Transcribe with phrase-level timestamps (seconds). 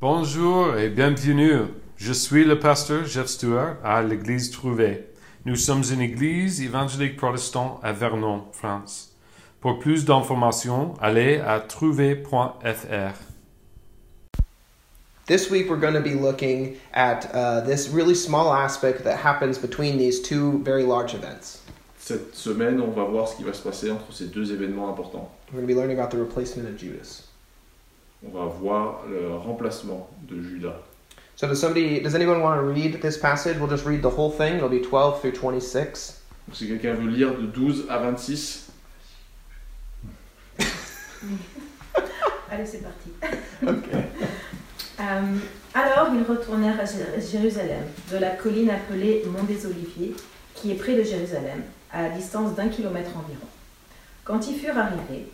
[0.00, 1.66] Bonjour et bienvenue.
[1.96, 5.04] Je suis le pasteur Jeff Stewart à l'église Trouvé.
[5.46, 9.14] Nous sommes une église évangélique protestante à Vernon, France.
[9.60, 13.14] Pour plus d'informations, allez à trouvé.fr.
[15.26, 19.58] This week, we're going to be looking at uh, this really small aspect that happens
[19.58, 21.62] between these two very large events.
[21.98, 25.30] Cette semaine, on va voir ce qui va se passer entre ces deux événements importants.
[25.52, 27.23] We're going to be learning about the replacement of Judas.
[28.26, 30.76] On va voir le remplacement de Judas.
[31.36, 33.56] So, does somebody, does anyone want to read this passage?
[33.58, 34.56] We'll just read the whole thing.
[34.56, 36.22] It'll be 12 through 26.
[36.46, 38.70] Donc, si quelqu'un veut lire de 12 à 26,
[42.50, 43.10] Allez, c'est parti.
[43.66, 43.96] Okay.
[45.00, 45.36] Euh,
[45.74, 50.14] alors ils retournèrent à Jé- Jérusalem, de la colline appelée Mont des Oliviers,
[50.54, 53.46] qui est près de Jérusalem, à la distance d'un kilomètre environ.
[54.22, 55.26] Quand ils furent arrivés,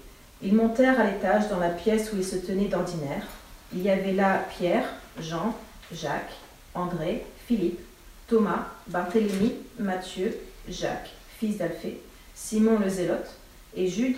[0.42, 3.26] ils montèrent à l'étage dans la pièce où ils se tenaient d'ordinaire.
[3.72, 4.84] Il y avait là Pierre,
[5.20, 5.54] Jean,
[5.92, 6.34] Jacques,
[6.74, 7.80] André, Philippe,
[8.26, 10.36] Thomas, Barthélemy, Matthieu,
[10.68, 12.00] Jacques, fils d'Alphée,
[12.34, 13.30] Simon le Zélote
[13.74, 14.16] et Jude,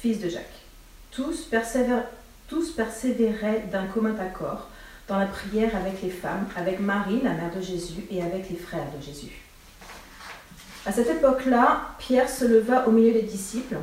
[0.00, 0.44] fils de Jacques.
[1.10, 1.48] Tous,
[2.46, 4.68] tous persévéraient d'un commun accord
[5.08, 8.56] dans la prière avec les femmes, avec Marie, la mère de Jésus, et avec les
[8.56, 9.32] frères de Jésus.
[10.86, 13.78] À cette époque-là, Pierre se leva au milieu des disciples.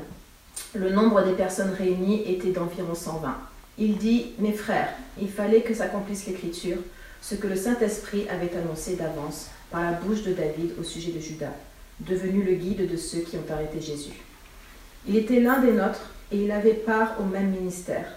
[0.78, 3.34] Le nombre des personnes réunies était d'environ 120.
[3.78, 4.90] Il dit, Mes frères,
[5.22, 6.78] il fallait que s'accomplisse l'Écriture,
[7.22, 11.20] ce que le Saint-Esprit avait annoncé d'avance par la bouche de David au sujet de
[11.20, 11.54] Judas,
[12.02, 14.20] devenu le guide de ceux qui ont arrêté Jésus.
[15.08, 18.08] Il était l'un des nôtres et il avait part au même ministère.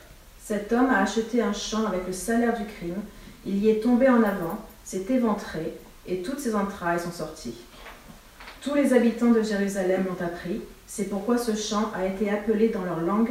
[0.43, 3.01] Cet homme a acheté un champ avec le salaire du crime,
[3.47, 5.75] il y est tombé en avant, s'est éventré,
[6.09, 7.55] et toutes ses entrailles sont sorties.
[8.63, 12.83] Tous les habitants de Jérusalem l'ont appris, c'est pourquoi ce champ a été appelé dans
[12.83, 13.31] leur langue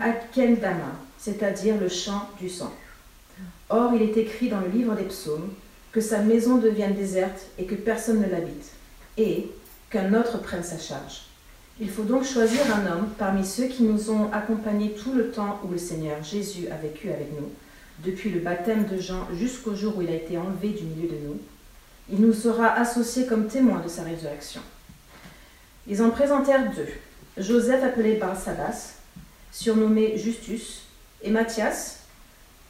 [0.00, 2.72] Akeldama, c'est-à-dire le champ du sang.
[3.68, 5.50] Or, il est écrit dans le livre des psaumes
[5.92, 8.72] que sa maison devienne déserte et que personne ne l'habite,
[9.18, 9.50] et
[9.90, 11.26] qu'un autre prenne sa charge.
[11.78, 15.60] Il faut donc choisir un homme parmi ceux qui nous ont accompagnés tout le temps
[15.64, 17.50] où le Seigneur Jésus a vécu avec nous,
[18.02, 21.26] depuis le baptême de Jean jusqu'au jour où il a été enlevé du milieu de
[21.26, 21.38] nous.
[22.10, 24.62] Il nous sera associé comme témoin de sa résurrection.
[25.86, 26.88] Ils en présentèrent deux,
[27.36, 28.94] Joseph appelé Barsabas,
[29.50, 30.82] surnommé Justus,
[31.22, 32.00] et Matthias.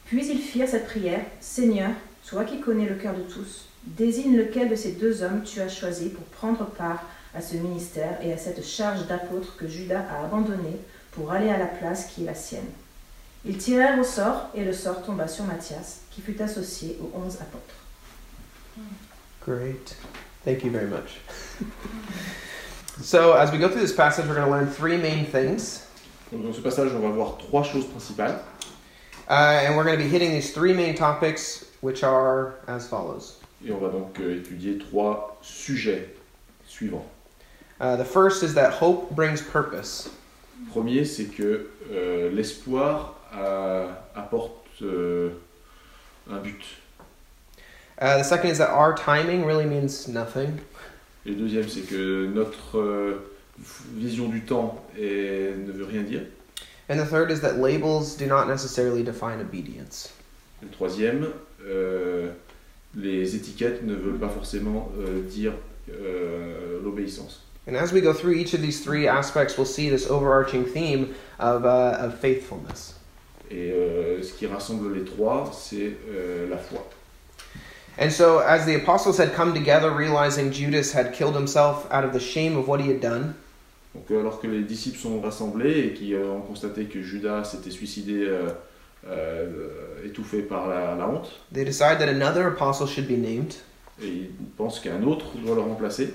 [0.07, 1.91] Puis ils firent cette prière, Seigneur,
[2.27, 5.69] toi qui connais le cœur de tous, désigne lequel de ces deux hommes tu as
[5.69, 7.03] choisi pour prendre part
[7.35, 10.79] à ce ministère et à cette charge d'apôtre que Judas a abandonné
[11.13, 12.69] pour aller à la place qui est la sienne.
[13.45, 17.39] Ils tirèrent au sort et le sort tomba sur Matthias, qui fut associé aux onze
[17.41, 17.75] apôtres.
[19.45, 19.97] Great.
[20.45, 21.21] Thank you very much.
[23.01, 25.87] so, as we go through this passage, we're going to learn three main things.
[26.31, 28.41] Donc, dans ce passage, on va voir trois choses principales.
[29.29, 33.39] Uh, and we're going to be hitting these three main topics, which are as follows.
[33.65, 36.09] Et on va donc euh, étudier trois sujets
[36.67, 37.07] suivants.
[37.81, 40.11] Uh, the first is that hope brings purpose.
[40.73, 45.31] Premier, c'est que euh, l'espoir euh, apporte euh,
[46.31, 46.63] un but.
[48.01, 50.61] Uh, the second is that our timing really means nothing.
[51.27, 53.15] Et le deuxième, c'est que notre euh,
[53.95, 56.23] vision du temps est- ne veut rien dire.
[56.91, 60.11] And the third is that labels do not necessarily define obedience.
[60.61, 61.29] Et le troisième,
[61.67, 62.31] euh,
[62.97, 65.53] les étiquettes ne veulent pas forcément euh, dire
[65.91, 67.43] euh, l'obéissance.
[67.69, 71.09] And as we go through each of these three aspects, we'll see this overarching theme
[71.39, 72.97] of, uh, of faithfulness.
[73.51, 73.71] Et
[74.23, 75.93] ce qui rassemble les trois, c'est
[76.51, 76.89] la foi.
[77.99, 82.13] And so, as the apostles had come together, realizing Judas had killed himself out of
[82.13, 83.35] the shame of what he had done,
[83.95, 87.45] Donc euh, alors que les disciples sont rassemblés et qui euh, ont constaté que Judas
[87.45, 88.49] s'était suicidé euh,
[89.07, 93.55] euh, étouffé par la, la honte, they decide that another apostle should be named.
[94.03, 96.15] et ils pensent qu'un autre doit le remplacer.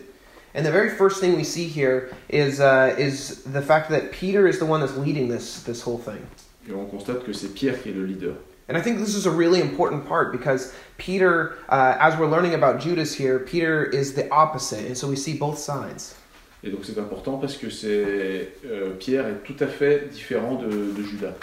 [0.55, 4.47] And the very first thing we see here is, uh, is the fact that Peter
[4.47, 6.19] is the one that's leading this, this whole thing.
[6.67, 8.33] Et on constate que c'est Pierre qui est le leader.
[8.67, 12.53] And I think this is a really important part because Peter, uh, as we're learning
[12.53, 14.86] about Judas here, Peter is the opposite.
[14.86, 16.15] And so we see both sides.
[16.63, 20.91] Et donc c'est important parce que c'est euh, Pierre est tout à fait différent de,
[20.91, 21.33] de Judas.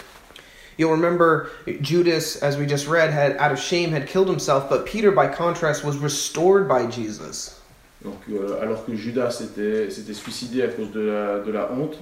[0.76, 1.50] You'll remember
[1.80, 5.28] Judas, as we just read, had out of shame had killed himself, but Peter, by
[5.28, 7.60] contrast, was restored by Jesus.
[8.02, 11.96] Donc euh, alors que Judas s'était suicidé à cause de la, de la honte,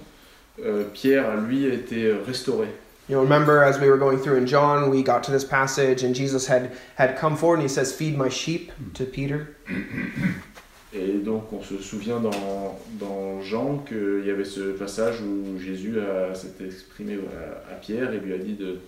[0.65, 2.69] euh, Pierre lui a été restauré.
[3.09, 6.03] You know, remember as we were going through in John, we got to this passage,
[6.05, 9.57] and Jesus had had come forward, and he says, "Feed my sheep" to Peter.
[10.95, 15.97] Et donc on se souvient dans, dans Jean qu'il y avait ce passage où Jésus
[16.35, 17.19] s'était exprimé
[17.69, 18.79] à, à Pierre et lui a dit de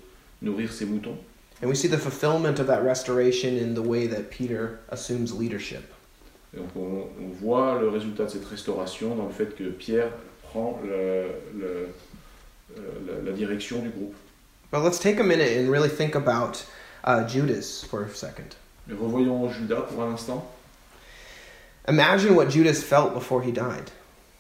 [0.43, 1.17] nourrir ses moutons.
[1.62, 5.82] And we see the fulfillment of that restoration in the way that Peter assumes leadership.
[6.52, 10.10] Et donc on, on voit le résultat de cette restauration dans le fait que Pierre
[10.43, 11.88] prend le- le-
[12.76, 14.15] la, la direction du groupe.
[14.71, 16.65] But let's take a minute and really think about
[17.05, 18.56] uh, Judas for a second.
[18.87, 20.44] Mais revoyons Judas pour un instant.
[21.87, 23.91] Imagine what Judas felt before he died.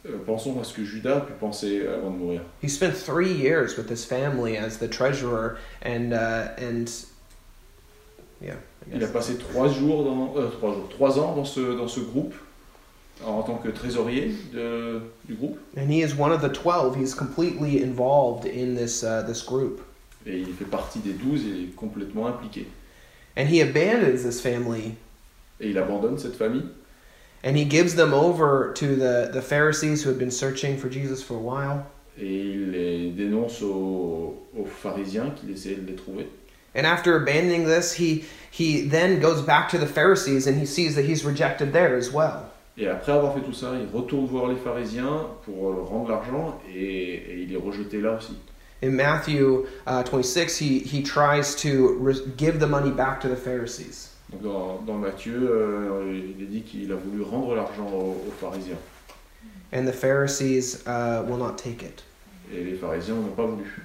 [0.06, 2.40] Euh, pensons à ce que Judas a pu penser avant de mourir.
[2.60, 6.90] He spent three years with his family as the treasurer, and uh, and
[8.40, 8.56] yeah,
[8.92, 12.00] Il a passé trois jours, dans, euh, trois jours, trois ans dans ce, dans ce
[12.00, 12.34] groupe
[13.24, 15.58] en tant que trésorier de- du groupe.
[15.76, 16.96] and he is one of the twelve.
[16.96, 19.80] He's completely involved in this uh, this group,
[20.26, 22.66] Et il fait partie des douze et est complètement impliqué.
[23.36, 24.94] and he abandons this family,
[25.60, 26.64] Et il abandonne cette famille
[27.44, 31.22] and he gives them over to the the Pharisees who had been searching for Jesus
[31.22, 31.84] for a while.
[32.18, 36.26] et il les dénonce aux, aux pharisiens qu'il essayait de les trouver.
[36.76, 40.96] And after abandoning this, he he then goes back to the Pharisees, and he sees
[40.96, 42.50] that he's rejected there as well.
[42.76, 46.60] Et après avoir fait tout ça, il retourne voir les pharisiens pour euh, rendre l'argent
[46.74, 48.36] et, et il est rejeté là aussi.
[48.82, 54.10] In Matthew uh, 26, he, he tries to give the money back to the Pharisees.
[54.30, 58.32] Donc dans, dans Matthieu, euh, il est dit qu'il a voulu rendre l'argent aux, aux
[58.40, 58.76] pharisiens.
[59.72, 62.02] And the Pharisees uh, will not take it.
[62.52, 63.82] Et les pharisiens n'ont pas voulu.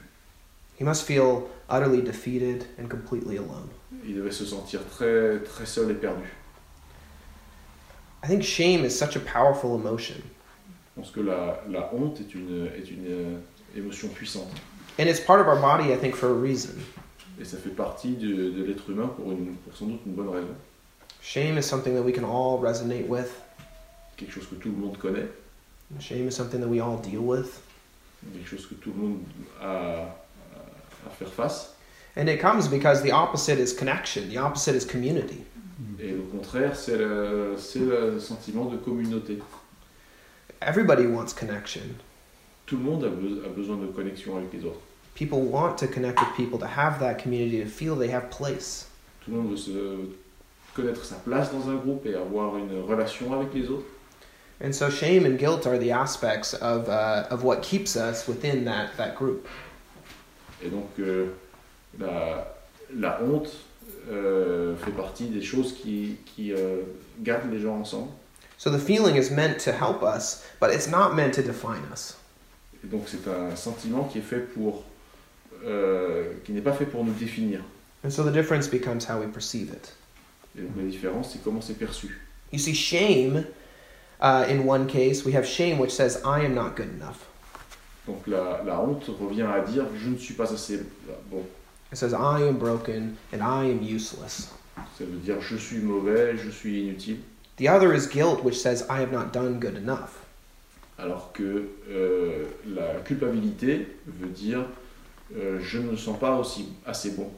[0.80, 3.70] He must feel utterly defeated and completely alone.
[4.06, 6.24] Il devait se sentir très, très seul et perdu.
[8.24, 10.18] I think shame is such a powerful emotion.
[10.96, 13.38] Je pense que la, la honte est une, est une euh,
[13.78, 14.52] émotion puissante.
[15.00, 16.76] And it's part of our body, I think, for a reason.
[17.40, 20.28] Et ça fait partie de, de l'être humain pour, une, pour sans doute une bonne
[20.30, 20.54] raison.
[21.22, 23.32] Shame is something that we can all resonate with.
[24.18, 25.28] Quelque chose que tout le monde connaît,
[26.00, 27.62] Shame is something that we all deal with.
[28.34, 29.20] quelque chose que tout le monde
[29.62, 30.14] à,
[31.08, 31.74] à faire face.
[32.18, 35.46] And it comes because the opposite is connection, the opposite is community.
[36.00, 37.56] Et au contraire, c'est le,
[38.20, 39.40] sentiment de communauté.
[40.62, 41.82] Everybody wants connection.
[42.66, 44.82] Tout le monde a, be- a besoin de connexion avec les autres.
[45.16, 48.88] People want to connect with people, to have that community, to feel they have place.
[49.24, 49.72] Tout le monde veut se
[50.76, 53.86] connaître sa place dans un groupe et avoir une relation avec les autres.
[54.62, 58.66] And so shame and guilt are the aspects of, uh, of what keeps us within
[58.66, 59.48] that, that group.
[60.62, 61.28] Et donc euh,
[61.98, 62.46] la,
[62.94, 63.50] la honte
[64.10, 66.82] euh, fait partie des choses qui, qui euh,
[67.22, 68.10] gardent les gens ensemble.
[68.58, 72.18] So the feeling is meant to help us, but it's not meant to define us.
[72.84, 74.84] Et donc c'est un sentiment qui est fait pour,
[75.66, 77.62] euh, qui n'est pas fait pour nous définir.
[78.04, 79.94] And so the difference becomes how we perceive it.
[80.58, 82.20] Et donc la différence, c'est comment c'est perçu.
[82.52, 83.46] You see, shame,
[84.22, 87.28] uh, in one case, we have shame which says, I am not good enough.
[88.08, 90.82] Donc la, la honte revient à dire je ne suis pas assez
[91.30, 91.44] bon.
[91.92, 94.50] It says, I am broken and I am useless.
[94.98, 97.18] Ça veut dire je suis mauvais, je suis inutile.
[97.58, 100.26] The other is guilt, which says, I have not done good enough.
[100.98, 104.66] Alors que euh, la culpabilité veut dire
[105.36, 107.30] euh, je ne me sens pas aussi assez bon.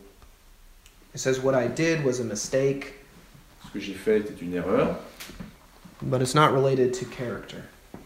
[1.14, 2.94] It says, What I did was a mistake,
[3.68, 4.98] Ce que j'ai fait était une erreur,
[6.02, 7.58] but it's not related to character.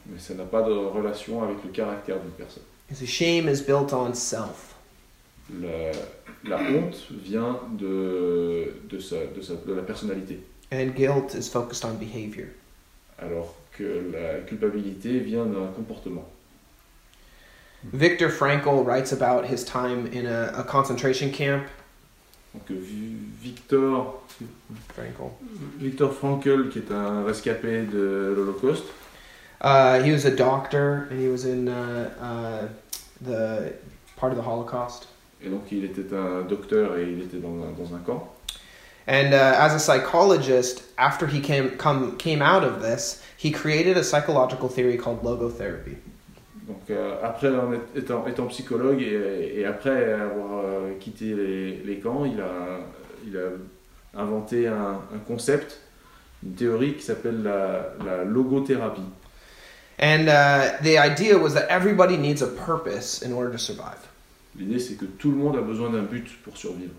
[0.07, 2.63] mais ça n'a pas de relation avec le caractère d'une personne.
[2.89, 4.75] You see, shame is built on self.
[5.50, 5.91] La,
[6.47, 10.39] la honte vient de, de, sa- de, sa- de la personnalité,
[10.72, 12.48] And guilt is focused on behavior.
[13.20, 16.25] alors que la culpabilité vient d'un comportement.
[17.93, 21.63] Victor Frankl writes about his time in a, a concentration camp.
[22.53, 24.22] Donc Vi- Victor,
[24.96, 25.29] Frankl.
[25.77, 28.86] Victor Frankl, qui est un rescapé de l'Holocauste,
[29.62, 32.67] Uh, he was a doctor and he was in uh, uh,
[33.22, 33.74] the
[34.17, 35.08] part of the Holocaust.
[35.46, 38.32] Et donc il était un docteur et il était dans un, dans un camp.
[39.08, 43.98] And uh, as a psychologist, after he came come came out of this, he created
[43.98, 45.98] a psychological theory called logotherapy.
[46.68, 52.00] Donc euh, après en étant, étant psychologue et, et après avoir euh, quitté les, les
[52.00, 52.80] camps, il a,
[53.24, 55.80] il a inventé un, un concept,
[56.44, 59.06] une théorie qui s'appelle la, la logothérapie.
[60.00, 64.00] And uh, the idea was that everybody needs a purpose in order to survive.
[64.57, 66.93] L'idée c'est que tout le monde a besoin d'un but pour survivre.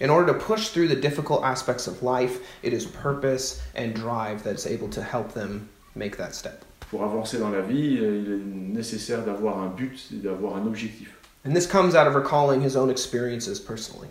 [0.00, 4.44] In order to push through the difficult aspects of life, it is purpose and drive
[4.44, 6.64] that's able to help them make that step.
[6.90, 10.66] Pour avancer dans la vie, euh, il est nécessaire d'avoir un but et d'avoir un
[10.66, 11.08] objectif.
[11.44, 14.08] And this comes out of recalling his own experiences personally.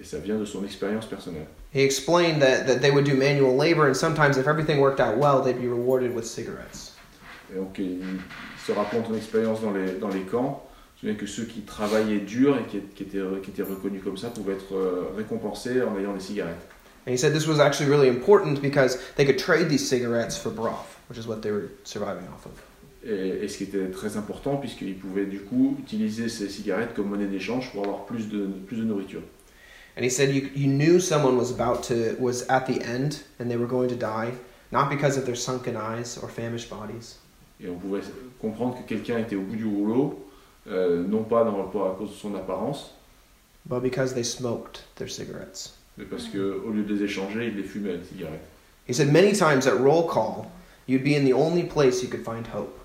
[0.00, 1.46] Et ça vient de son expérience personnelle.
[1.72, 5.16] He explained that, that they would do manual labor, and sometimes, if everything worked out
[5.16, 6.92] well, they'd be rewarded with cigarettes.
[7.52, 8.00] Et donc il
[8.66, 10.66] se raconte une expérience dans les, dans les camps.
[11.02, 14.02] Je me souviens que ceux qui travaillaient dur et qui, qui étaient, qui étaient reconnus
[14.04, 16.60] comme ça pouvaient être euh, récompensés en ayant des cigarettes.
[17.06, 20.52] And he said this was actually really important because they could trade these cigarettes for
[20.52, 22.52] broth, which is what they were surviving off of.
[23.02, 27.08] Et, et ce qui était très important, puisqu'ils pouvaient du coup utiliser ces cigarettes comme
[27.08, 29.22] monnaie d'échange pour avoir plus de, plus de nourriture.
[29.96, 33.48] And he said you, you knew someone was about to was at the end and
[33.48, 34.32] they were going to die,
[34.70, 37.16] not because of their sunken eyes or famished bodies,
[37.58, 38.00] Et on pouvait
[38.40, 40.29] comprendre que quelqu'un était au bout du rouleau,
[40.68, 42.94] euh, non pas dans, pas à cause de son apparence,
[43.66, 45.70] but because they smoked their cigarettes.
[45.96, 48.46] mais parce qu'au lieu de les échanger, il les fumait, les cigarettes.
[48.88, 50.46] He said many times at roll call,
[50.88, 52.76] you'd be in the only place you could find hope.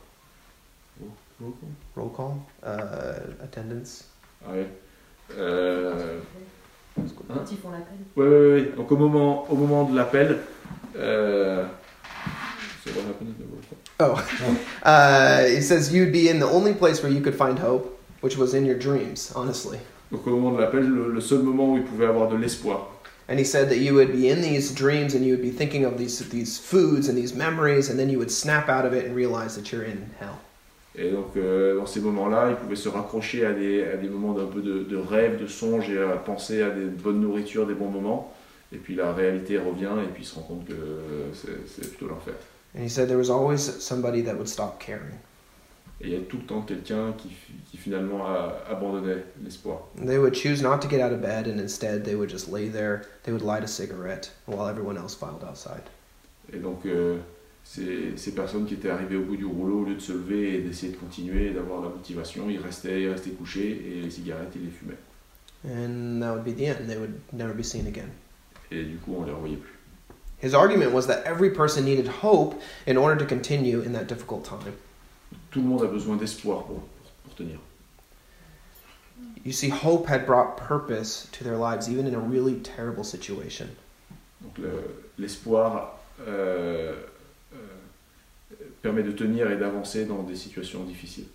[1.96, 4.06] Roll call, uh, attendance?
[4.46, 4.68] Ah ouais.
[5.38, 6.20] Euh,
[7.28, 7.98] Quand ils font l'appel.
[8.16, 8.72] ouais, ouais, ouais.
[8.78, 10.40] Donc au moment, au moment de l'appel,
[10.96, 11.66] euh,
[12.84, 13.78] c'est what happened in the roll call.
[14.00, 14.16] Oh,
[14.84, 18.38] uh, he says you'd be in the only place where you could find hope, which
[18.38, 19.80] was in your dreams, honestly.
[20.12, 22.92] Donc au moment de l'appel, le, le seul moment où il pouvait avoir de l'espoir.
[23.28, 25.84] And he said that you would be in these dreams and you would be thinking
[25.84, 29.06] of these these foods and these memories, and then you would snap out of it
[29.06, 30.38] and realize that you're in hell.
[30.98, 34.34] Et donc euh, dans ces moments-là, il pouvait se raccrocher à des, à des moments
[34.34, 37.74] d'un peu de, de rêve, de songe et à penser à des bonnes nourritures, des
[37.74, 38.34] bons moments.
[38.72, 40.74] Et puis la réalité revient et puis il se rend compte que
[41.34, 42.36] c'est c'est plutôt l'enfer.
[42.76, 45.18] And he said there was always somebody that would stop caring.
[46.02, 47.30] Et il y a tout le temps quelqu'un qui,
[47.72, 49.88] qui finalement a abandonné l'espoir.
[49.96, 52.68] They would choose not to get out of bed, and instead they would just lay
[52.68, 53.06] there.
[53.24, 55.84] They would light a cigarette while everyone else filed outside.
[56.52, 57.20] Et donc euh,
[57.64, 60.56] ces, ces personnes qui étaient arrivées au bout du rouleau, au lieu de se lever
[60.56, 64.52] et d'essayer de continuer, d'avoir la motivation, ils restaient, ils restaient couchés et les cigarettes,
[64.56, 64.98] ils les fumaient.
[65.64, 66.88] And that would be the end.
[66.88, 68.10] They would never be seen again.
[68.70, 69.75] Et du coup, on les revoyait plus.
[70.38, 74.46] His argument was that every person needed hope in order to continue in that difficult
[74.46, 74.76] time.
[75.52, 76.84] Tout le monde a besoin d'espoir pour,
[77.24, 77.58] pour, tenir.
[79.44, 83.76] You see, hope had brought purpose to their lives, even in a really terrible situation.
[84.42, 86.96] Donc le- l'espoir euh,
[87.54, 87.58] euh,
[88.82, 91.28] permet de tenir et d'avancer dans des situations difficiles.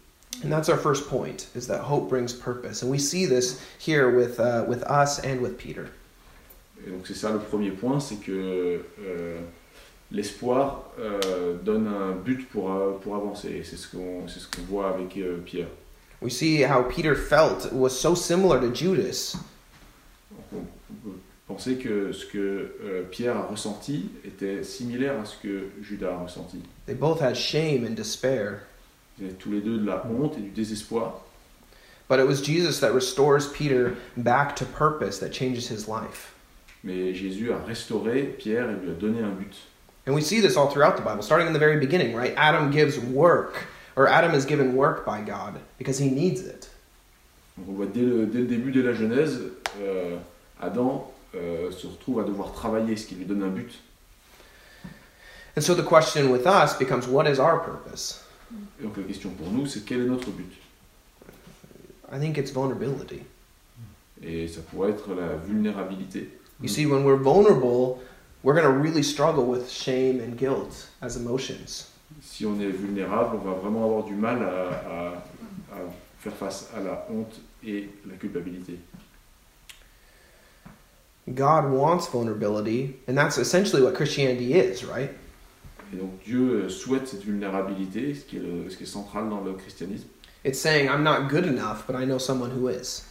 [0.43, 4.11] And that's our first point: is that hope brings purpose, and we see this here
[4.11, 5.91] with uh, with us and with Peter.
[6.87, 9.39] Et donc c'est ça le premier point, c'est que euh,
[10.11, 13.63] l'espoir euh, donne un but pour, euh, pour avancer.
[13.65, 15.69] C'est ce qu'on ce qu'on voit avec Pierre.
[16.23, 19.37] We see how Peter felt was so similar to Judas,
[20.31, 21.17] Donc, on, on peut
[21.49, 26.63] penser que ce que Pierre a ressenti était similaire à ce que Judas a ressenti.
[26.87, 28.61] They both had shame and despair,
[29.19, 31.23] Ils avaient tous les deux de la honte et du désespoir.
[32.09, 36.35] but it was Jesus that restores Peter back to purpose that changes his life.
[36.83, 39.55] Mais Jésus a restauré Pierre et lui a donné un but.
[40.07, 42.33] And we see this all throughout the Bible, starting in the very beginning, right?
[42.37, 46.71] Adam gives work, or Adam is given work by God because he needs it.
[47.59, 49.43] Donc on voit dès le, dès le début de la Genèse,
[49.83, 50.17] euh,
[50.61, 53.73] Adam euh, se retrouve à devoir travailler, ce qui lui donne un but.
[55.57, 58.25] And so the question with us becomes what is our purpose?
[58.81, 60.51] Et donc la question pour nous, c'est quel est notre but?
[62.11, 63.23] I think it's vulnerability.
[64.23, 66.31] Et ça pourrait être la vulnérabilité.
[66.61, 68.01] You see, when we're vulnerable,
[68.43, 71.89] we're going to really struggle with shame and guilt as emotions.
[72.23, 75.25] Si on est vulnérable, on va vraiment avoir du mal à, à-
[75.73, 75.79] à
[76.19, 78.79] faire face à la honte et la culpabilité.
[81.35, 85.11] God wants vulnerability, and that's essentially what Christianity is, right?
[85.93, 89.29] Et donc Dieu euh, souhaite cette vulnérabilité, ce qui est, le- ce qui est central
[89.29, 90.07] dans le christianisme.
[90.45, 93.05] It's saying, I'm not good enough, but I know someone who is.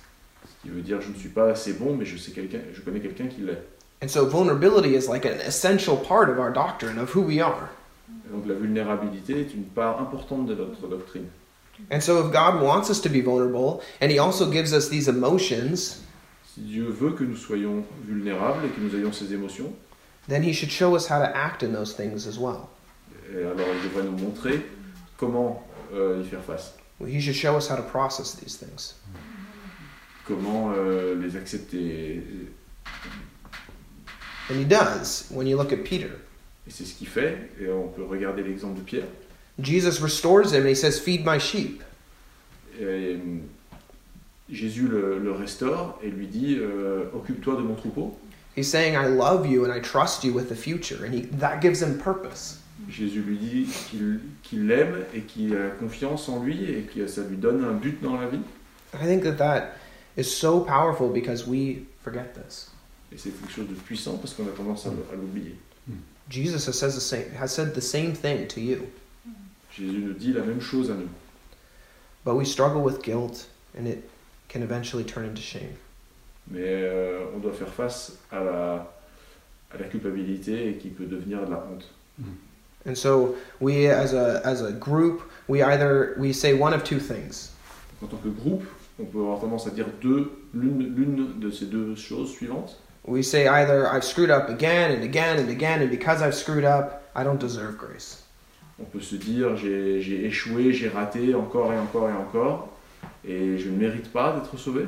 [0.45, 2.81] Ce qui veut dire je ne suis pas assez bon, mais je sais quelqu'un, je
[2.81, 3.61] connais quelqu'un qui l'est.
[4.01, 7.69] And so vulnerability is like an essential part of our doctrine, of who we are.
[8.27, 11.25] Et donc la vulnérabilité est une part importante de notre doctrine.
[11.91, 15.07] And so if God wants us to be vulnerable, and He also gives us these
[15.07, 16.01] emotions,
[16.55, 19.71] Si Dieu veut que nous soyons vulnérables et que nous ayons ces émotions,
[20.27, 22.69] then He should show us how to act in those things as well.
[23.31, 24.65] et alors il devrait nous montrer
[25.17, 26.73] comment euh, y faire face,
[27.05, 28.95] He should show us how to process these things.
[30.29, 32.21] Comment euh, les accepter.
[34.49, 36.11] And He does when you look at Peter.
[36.67, 39.07] Et c'est ce qu'il fait, et on peut regarder l'exemple de Pierre.
[39.61, 41.83] Jesus restores him and He says, Feed my sheep.
[42.79, 43.17] Et, euh,
[44.49, 48.17] Jésus le, le restaure et lui dit euh, Occupe-toi de mon troupeau.
[48.55, 51.05] He's saying, I love you and I trust you with the future.
[51.05, 52.59] And he, that gives him purpose.
[52.89, 53.67] Jésus lui dit
[54.41, 58.01] qu'il l'aime et qu'il a confiance en lui et que ça lui donne un but
[58.01, 58.41] dans la vie.
[58.93, 59.75] I think that that
[60.15, 62.69] is so powerful because we forget this.
[63.11, 65.55] Et c'est quelque chose de puissant parce qu'on a tendance à, à l'oublier.
[66.29, 68.87] Jesus has, says the same, has said the same thing to you.
[69.71, 71.09] Jésus nous dit la même chose à nous.
[72.23, 74.07] But we struggle with guilt and it
[74.47, 75.75] can eventually turn into shame.
[76.47, 78.91] Mais euh, on doit faire face à la,
[79.71, 81.85] à la culpabilité et qui peut devenir de la honte.
[82.21, 82.89] Mm-hmm.
[82.89, 86.99] And so we as a as a group, we either we say one of two
[86.99, 87.51] things.
[88.01, 88.63] En tant que groupe,
[88.99, 92.77] on peut avoir tendance à dire deux, l'une, de ces deux choses suivantes.
[93.05, 96.65] We say either I've screwed up again and again and again and because I've screwed
[96.65, 98.23] up, I don't deserve grace.
[98.79, 102.69] On peut se dire j'ai, j'ai échoué, j'ai raté encore et encore et encore,
[103.25, 104.85] et je ne mérite pas d'être sauvé.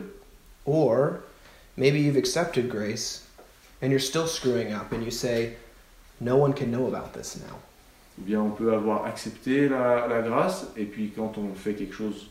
[0.65, 1.21] Or
[1.77, 3.25] maybe you've accepted grace
[3.81, 5.55] and you're still screwing up and you say
[6.19, 7.57] no one can know about this now.
[8.19, 11.95] Ou bien on peut avoir accepté la, la grâce, et puis quand on fait quelque
[11.95, 12.29] chose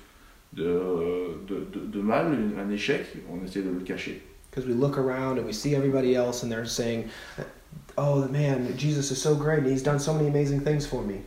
[0.53, 2.27] de, de, de- mal,
[2.59, 4.21] un échec, on essaie de le cacher.
[4.51, 7.05] Because we look around and we see everybody else and they're saying,
[7.97, 11.21] "Oh man, Jesus is so great and he's done so many amazing things for me."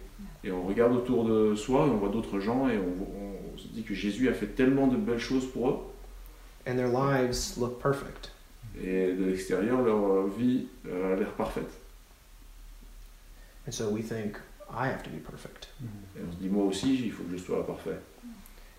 [0.44, 3.68] Et on regarde autour de soi, et on voit d'autres gens, et on, on se
[3.70, 5.77] dit que Jésus a fait tellement de belles choses pour eux,
[6.68, 8.32] And their lives look perfect.
[8.77, 11.70] et de l'extérieur, leur vie euh, a l'air parfaite.
[13.65, 14.36] And so we think,
[14.70, 15.70] I have to be perfect.
[16.18, 17.98] Et on se dit, moi aussi, il faut que je sois parfait.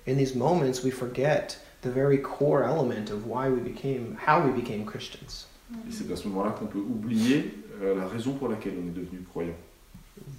[0.07, 4.53] In these moments, we forget the very core element of why we became, how we
[4.53, 5.47] became Christians
[5.89, 8.95] Et c'est à ce moment-là qu'on peut oublier euh, la raison pour laquelle on est
[8.95, 9.55] devenu croyant,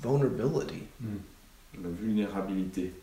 [0.04, 0.84] vulnerability.
[1.82, 2.94] la vulnérabilité.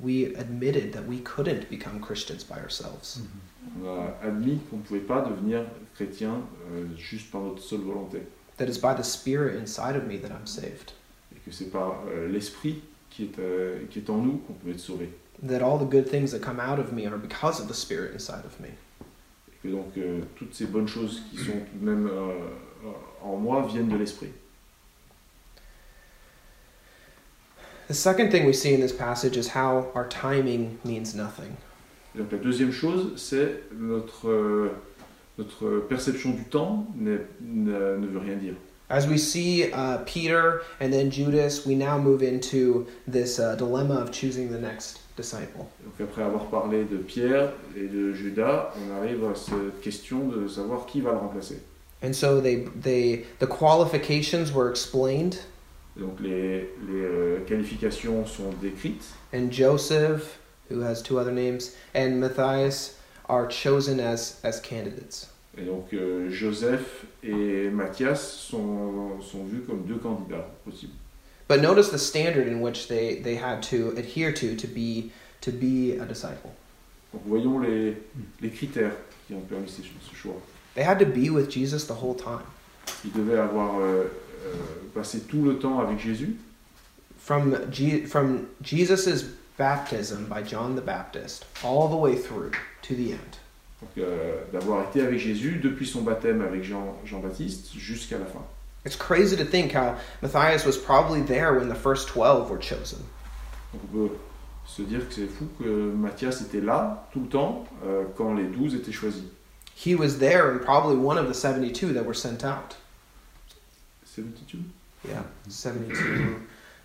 [0.00, 3.20] We admitted that we couldn't become Christians by ourselves.
[3.82, 6.40] On a admis qu'on ne pouvait pas devenir chrétien
[6.72, 8.22] euh, juste par notre seule volonté,
[8.58, 10.92] That it's by the Spirit inside of me that I'm saved.
[11.34, 14.70] et que c'est par euh, l'esprit qui, est, euh, qui est en nous qu'on peut
[14.70, 15.10] être sauvé.
[15.42, 18.12] That all the good things that come out of me are because of the Spirit
[18.12, 18.70] inside of me.
[19.48, 22.32] Et que donc euh, toutes ces bonnes choses qui sont tout de même euh,
[22.84, 22.90] euh,
[23.22, 24.32] en moi viennent de l'esprit.
[27.88, 31.56] The second thing we see in this passage is how our timing means nothing.
[32.14, 34.70] Et donc la deuxième chose, c'est notre, euh,
[35.38, 38.54] notre perception du temps ne, ne veut rien dire.
[38.90, 43.94] As we see uh, Peter and then Judas, we now move into this uh, dilemma
[43.94, 45.58] of choosing the next disciple.
[45.84, 50.48] Donc après avoir parlé de Pierre et de Judas, on arrive à cette question de
[50.48, 51.60] savoir qui va le remplacer.
[52.02, 55.36] And so they, they, the qualifications were explained,
[55.96, 60.38] donc les, les euh, qualifications sont décrites and Joseph,
[60.70, 65.28] who has two other names, and Matthias are chosen as, as candidates.
[65.58, 70.94] et donc euh, Joseph et Matthias sont, sont vus comme deux candidats possibles.
[71.48, 75.50] But notice the standard in which they, they had to adhere to to be, to
[75.50, 76.52] be a disciple.
[77.12, 77.96] Donc voyons les,
[78.42, 78.92] les critères
[79.26, 80.36] qui ont permis ce, ce choix.
[80.74, 82.42] They had to be with Jesus the whole time.
[83.04, 84.04] Ils devaient avoir euh,
[84.46, 84.54] euh,
[84.94, 86.36] passé tout le temps avec Jésus,
[87.18, 89.24] From, Je- from Jesus'
[89.58, 93.38] baptism by John the Baptist all the way through to the end.
[93.80, 98.44] donc euh, d'avoir été avec Jésus depuis son baptême avec Jean, Jean-Baptiste jusqu'à la fin.
[98.88, 103.04] It's crazy to think how Matthias was probably there when the first 12 were chosen.
[103.74, 104.16] On peut
[104.66, 108.44] se dire que c'est fou que Matthias était là tout le temps euh, quand les
[108.46, 109.24] douze étaient choisis.
[109.74, 112.76] He was there and probably one of the 72 that were sent out.
[114.06, 114.62] 72
[115.06, 116.36] Yeah, 72.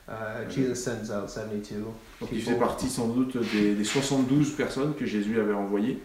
[0.06, 1.86] Uh, Jesus sends out 72
[2.20, 6.00] Donc il fait partie sans doute des, des 72 personnes que Jésus avait envoyées.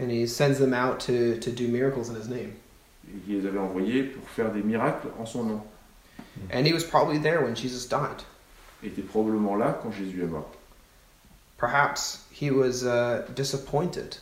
[0.00, 2.56] and he sends them out to, to do miracles in his name.
[3.08, 5.62] Et il les avait envoyées pour faire des miracles en son nom.
[6.52, 8.22] And he was probably there when Jesus died.
[8.82, 10.52] Il était probablement là quand Jésus est mort.
[11.56, 14.16] Perhaps he was uh, disappointed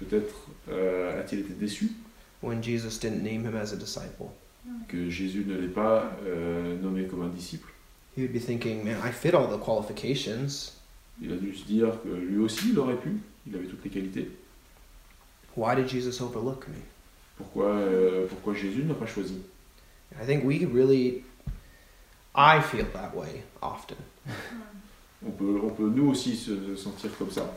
[0.00, 0.34] Peut-être
[0.70, 1.92] euh, a-t-il été déçu?
[2.42, 4.30] When Jesus didn't name him as a disciple.
[4.88, 7.68] que Jésus ne l'ait pas euh, nommé comme un disciple.
[8.16, 10.72] He would be thinking, man, I fit all the qualifications.
[11.20, 13.90] Il a dû se dire que lui aussi il aurait pu, il avait toutes les
[13.90, 14.30] qualités.
[15.56, 16.76] Why did Jesus overlook me?
[17.40, 19.40] Pourquoi, euh, pourquoi Jésus n'a pas choisi
[20.20, 21.24] I think we really,
[22.34, 23.96] I feel that way often.
[25.26, 27.50] on peut, on peut nous aussi se se sentir comme ça.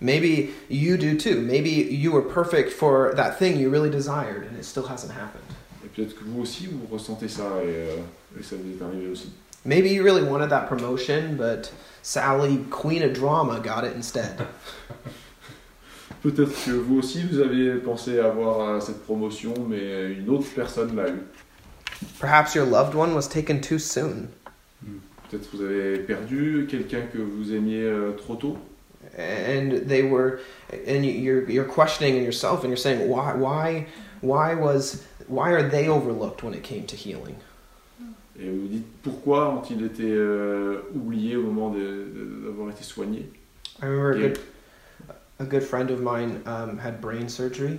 [0.00, 1.40] Maybe you do too.
[1.40, 5.44] Maybe you were perfect for that thing you really desired and it still hasn't happened.
[5.84, 7.96] Et peut-être que vous aussi vous ressentez ça et, euh,
[8.38, 9.32] et ça vous est arrivé aussi.
[9.64, 14.46] Maybe you really wanted that promotion, but Sally, queen of drama, got it instead.
[16.24, 20.96] Peut-être que vous aussi vous avez pensé avoir euh, cette promotion mais une autre personne
[20.96, 21.20] l'a eu.
[22.18, 24.28] Perhaps your loved one was taken too soon,
[25.30, 28.56] Peut-être que vous avez perdu quelqu'un que vous aimiez euh, trop tôt.
[29.18, 30.40] and they were,
[30.88, 33.86] and you're you're questioning in yourself, and you're saying, why, why,
[34.22, 37.36] why was, why are they overlooked when it came to healing?
[38.40, 43.28] Et vous vous dites pourquoi ont-ils été euh, oubliés au moment d'avoir été soignés?
[43.80, 44.38] I remember a good,
[45.40, 47.78] A good friend of mine um, had brain surgery,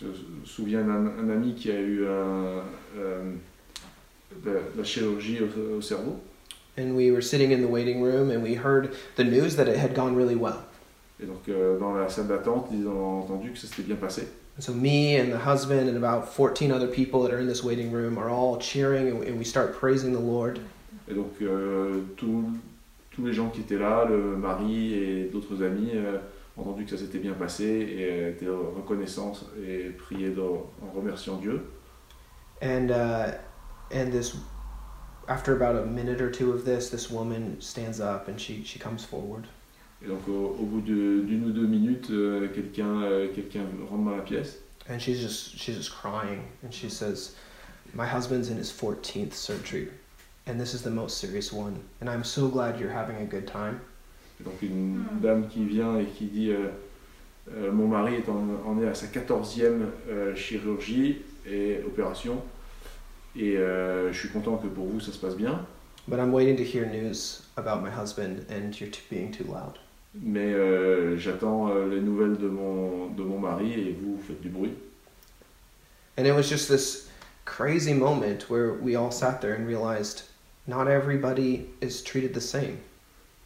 [0.00, 2.62] Je me souviens d'un un ami qui a eu un,
[2.98, 3.32] euh,
[4.44, 6.18] de la, la chirurgie au, au cerveau.
[6.78, 9.76] and we were sitting in the waiting room and we heard the news that it
[9.78, 10.58] had gone really well.
[11.22, 14.22] Et donc euh, dans la salle d'attente, ils ont entendu que ça s'était bien passé.
[14.58, 17.62] And so me and the husband and about 14 other people that are in this
[17.62, 20.58] waiting room are all cheering and we, and we start praising the Lord.
[21.08, 22.44] Et donc euh, tous-
[23.12, 26.18] tous les gens qui étaient là, le mari et d'autres amis, euh,
[26.56, 29.92] entendu que ça s'était bien passé et euh, étaient reconnaissants et
[30.30, 31.60] dans- en remerciant Dieu.
[32.62, 33.32] And uh,
[33.92, 34.36] and this
[35.28, 38.78] after about a minute or two of this, this woman stands up and she she
[38.78, 39.44] comes forward
[40.02, 44.04] Et donc au, au bout de- d'une ou deux minutes, euh, quelqu'un euh, quelqu'un rentre
[44.04, 47.34] dans la pièce and she's just she's just crying and she says,
[47.94, 49.88] "My husband's in his 14th surgery,
[50.46, 51.74] and this is the most serious one.
[52.00, 53.80] And I'm so glad you're having a good time."
[54.44, 55.20] Donc une Hmm.
[55.22, 56.68] dame qui vient et qui dit euh,
[57.54, 62.42] euh, Mon mari est en, en est à sa 14e euh, chirurgie et opération.
[63.34, 65.64] Et euh, je suis content que pour vous ça se passe bien.
[66.08, 69.74] But I'm waiting to hear news about my husband, and you're being too loud.
[70.14, 74.48] Mais euh, j'attends euh, les nouvelles de mon, de mon mari et vous faites du
[74.48, 74.72] bruit.
[76.18, 77.08] And it was just this
[77.44, 80.22] crazy moment where we all sat there and realized
[80.66, 82.78] not everybody is treated the same.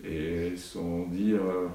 [0.05, 1.67] Et sont dit euh,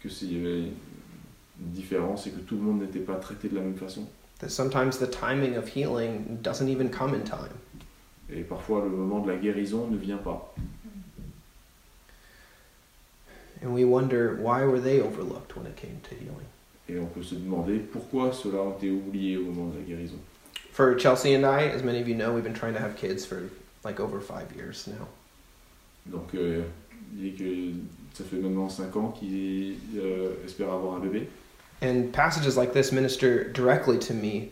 [0.00, 3.56] que s'il y avait une différence et que tout le monde n'était pas traité de
[3.56, 4.06] la même façon.
[4.40, 7.54] That sometimes the timing of healing doesn't even come in time.
[8.30, 10.54] Et parfois le moment de la guérison ne vient pas.
[13.62, 16.46] And we wonder why were they overlooked when it came to healing?
[16.88, 20.18] Et on peut se demander pourquoi cela a été oublié au moment de la guérison?
[20.72, 23.26] For Chelsea and I, as many of you know, we've been trying to have kids
[23.26, 23.50] for
[23.84, 25.08] like over five years now.
[26.06, 26.62] Donc euh,
[27.16, 31.28] il dit que ça fait maintenant 5 ans qu'il euh, espère avoir un bébé.
[31.82, 34.48] And passages like this minister directly to me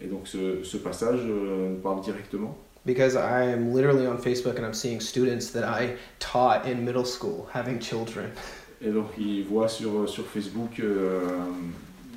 [0.00, 2.56] Et donc ce, ce passage euh, parle directement.
[2.86, 7.04] because I am literally on Facebook and I'm seeing students that I taught in middle
[7.04, 8.30] school having children.
[8.82, 11.20] Et donc il voit sur, sur Facebook euh,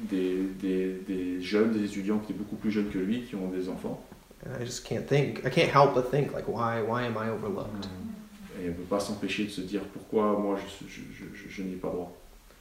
[0.09, 3.49] des, des, des jeunes, des étudiants qui étaient beaucoup plus jeunes que lui, qui ont
[3.49, 4.01] des enfants.
[4.45, 5.39] And I just can't think.
[5.45, 6.81] I can't help but think like, why?
[6.81, 7.87] Why am I overlooked?
[8.63, 11.75] Et ne peut pas s'empêcher de se dire pourquoi moi je, je, je, je, n'y
[11.75, 12.15] pas droit.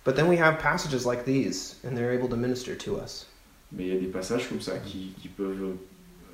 [0.04, 3.26] But then we have passages like these, and they're able to minister to us.
[3.70, 5.76] Mais il y a des passages comme ça qui, qui peuvent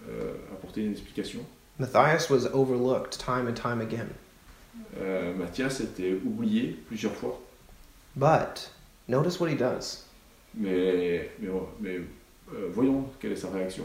[0.08, 1.40] euh, apporter une explication.
[1.78, 4.08] Matthias was overlooked time and time again.
[4.98, 7.38] Euh, Mathias était oublié plusieurs fois,
[8.16, 8.70] But
[9.06, 10.04] notice what he does.
[10.54, 12.00] mais, mais, mais
[12.54, 13.84] euh, voyons quelle est sa réaction.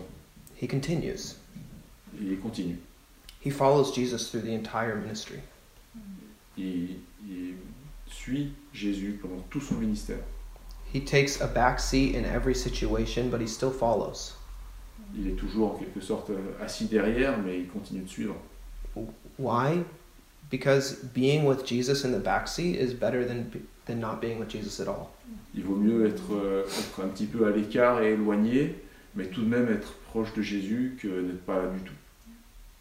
[0.62, 1.36] He continues.
[2.22, 2.78] Il continue.
[3.44, 5.40] He follows Jesus through the entire ministry.
[6.58, 7.56] Il, il
[8.08, 10.20] suit Jésus pendant tout son ministère.
[10.94, 14.36] He takes a back seat in every situation, but he still follows.
[15.16, 18.36] Il est toujours en quelque sorte euh, assis derrière, mais il continue de suivre.
[19.40, 19.84] Why?
[20.52, 23.50] Because being with Jesus in the back seat is better than
[23.86, 25.10] than not being with Jesus at all.
[25.56, 28.76] Il vaut mieux être, euh, être un petit peu à l'écart et éloigné,
[29.16, 31.94] mais tout de même être proche de Jésus que d'être pas là du tout.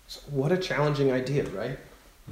[0.07, 1.79] So what a challenging idea, right?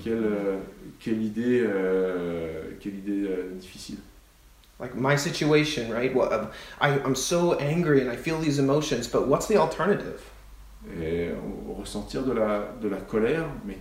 [0.03, 0.57] Quelle, euh,
[1.01, 3.99] quelle idée, euh, quelle idée euh, difficile.
[4.79, 6.15] Like my situation, right?
[6.15, 10.21] What I I'm so angry and I feel these emotions, but what's the alternative?
[11.03, 13.79] Et on- ressentir de la, de la colère mais,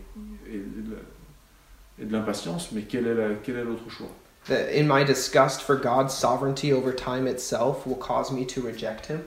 [0.48, 4.10] et, de la- et de l'impatience, mais quel est, la- quel est l'autre choix?
[4.48, 9.06] That in my disgust for God's sovereignty over time itself will cause me to reject
[9.08, 9.22] Him.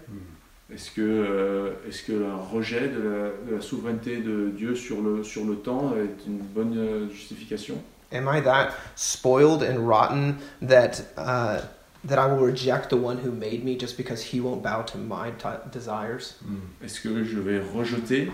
[0.74, 5.02] Est-ce que, euh, est-ce que un rejet de la, de la souveraineté de Dieu sur
[5.02, 7.76] le, sur le temps est une bonne euh, justification?
[8.10, 11.60] Am I that spoiled and rotten that uh,
[12.04, 14.98] that I will reject the one who made me just because He won't bow to
[14.98, 15.30] my
[15.70, 16.36] desires?
[16.82, 18.30] Est-ce que je vais rejeter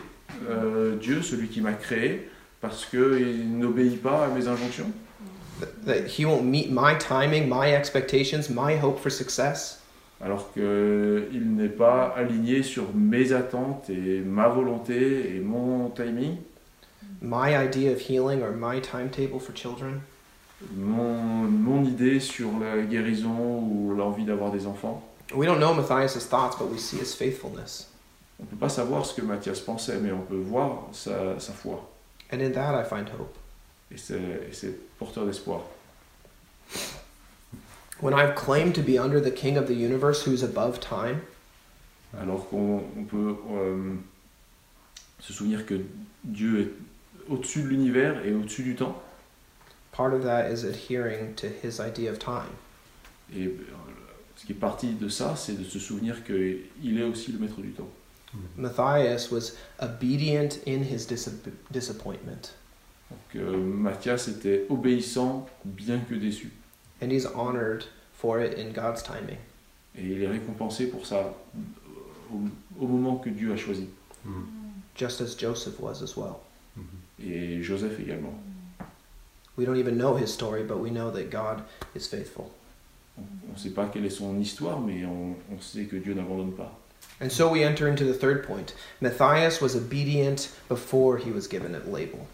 [0.49, 2.29] euh, Dieu, celui qui m'a créé,
[2.61, 4.91] parce qu'il n'obéit pas à mes injonctions?
[5.61, 9.78] That, that He won't meet my timing, my expectations, my hope for success?
[10.21, 16.37] Alors qu'il n'est pas aligné sur mes attentes et ma volonté et mon timing,
[17.23, 20.01] my idea of healing or my timetable for children.
[20.75, 25.03] mon, mon idée sur la guérison ou l'envie d'avoir des enfants.
[25.35, 27.91] We don't know Matthias' thoughts, but we see his faithfulness.
[28.41, 31.53] On ne peut pas savoir ce que Matthias pensait, mais on peut voir sa, sa
[31.53, 31.89] foi.
[32.33, 33.37] And in that, I find hope.
[33.91, 35.63] Et c'est et c'est porteur d'espoir.
[38.01, 41.21] When I've claimed to be under the King of the universe who's above time,
[42.19, 43.95] Alors qu'on on peut euh,
[45.21, 45.81] se souvenir que
[46.25, 46.71] Dieu est
[47.31, 49.03] au-dessus de l'univers et au-dessus du temps.
[49.93, 52.53] part of that is adhering to his idea of time.
[53.35, 53.51] Et euh,
[54.37, 57.61] ce qui est parti de ça, c'est de se souvenir qu'il est aussi le maître
[57.61, 57.89] du temps.
[58.57, 61.29] Matthias was obedient in his dis-
[61.71, 62.55] disappointment,
[63.11, 66.53] Donc euh, Matthias était obéissant bien que déçu.
[67.01, 67.85] And he's honored
[68.15, 69.39] for it in God's timing.
[69.97, 71.35] Et il est récompensé pour ça
[72.33, 72.41] au,
[72.81, 73.89] au moment que Dieu a choisi.
[74.25, 74.45] Mhm.
[74.95, 76.41] just as Joseph was as well.
[76.77, 76.85] Mhm.
[77.25, 78.35] Et Joseph également.
[79.57, 81.63] We don't even know his story, but we know that God
[81.95, 82.51] is faithful.
[83.17, 86.53] On ne sait pas quelle est son histoire, mais on, on sait que Dieu n'abandonne
[86.53, 86.73] pas.
[87.21, 88.75] And so we enter into the third point.
[89.01, 92.27] Matthias was obedient before he was given a label.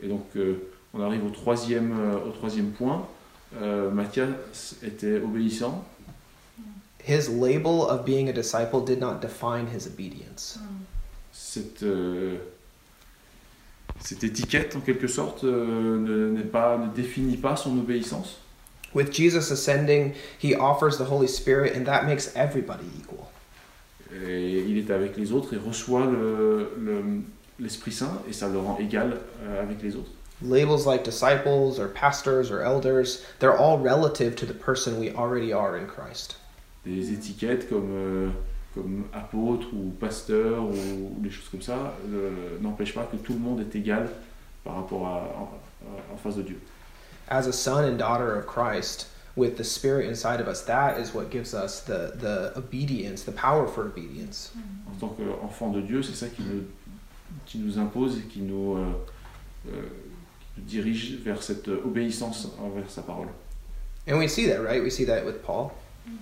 [0.00, 0.60] Et donc euh,
[0.94, 3.08] on arrive au troisième, euh, au troisième point.
[3.60, 5.84] Euh, Matthias était obéissant.
[7.06, 10.58] His label of being a disciple did not define his obedience.
[11.32, 12.36] Cette, euh,
[14.00, 18.38] cette étiquette, en quelque sorte, euh, ne, pas, ne définit pas son obéissance.
[18.94, 23.26] With Jesus ascending, he offers the Holy Spirit, and that makes everybody equal.
[24.12, 27.02] Et il est avec les autres et reçoit le- le-
[27.58, 30.10] l'Esprit Saint et ça le rend égal euh, avec les autres.
[30.42, 35.52] Labels like disciples or pastors or elders, they're all relative to the person we already
[35.52, 36.36] are in Christ.
[36.84, 38.30] Des étiquettes comme, euh,
[38.74, 43.38] comme apôtre ou pasteur ou, des choses comme ça euh, n'empêchent pas que tout le
[43.40, 44.08] monde est égal
[44.62, 46.60] par rapport à, en, en face de Dieu.
[47.28, 51.14] As a son and daughter of Christ, with the Spirit inside of us, that is
[51.14, 54.52] what gives us the, the obedience, the power for obedience.
[54.88, 56.64] En tant qu'enfant de Dieu, c'est ça qui nous,
[57.44, 58.84] qui nous impose et qui nous, euh,
[59.68, 60.15] euh, qui nous
[60.58, 63.28] dirige vers cette obéissance envers sa parole.
[64.08, 64.82] And we see that, right?
[64.82, 65.72] We see that with Paul.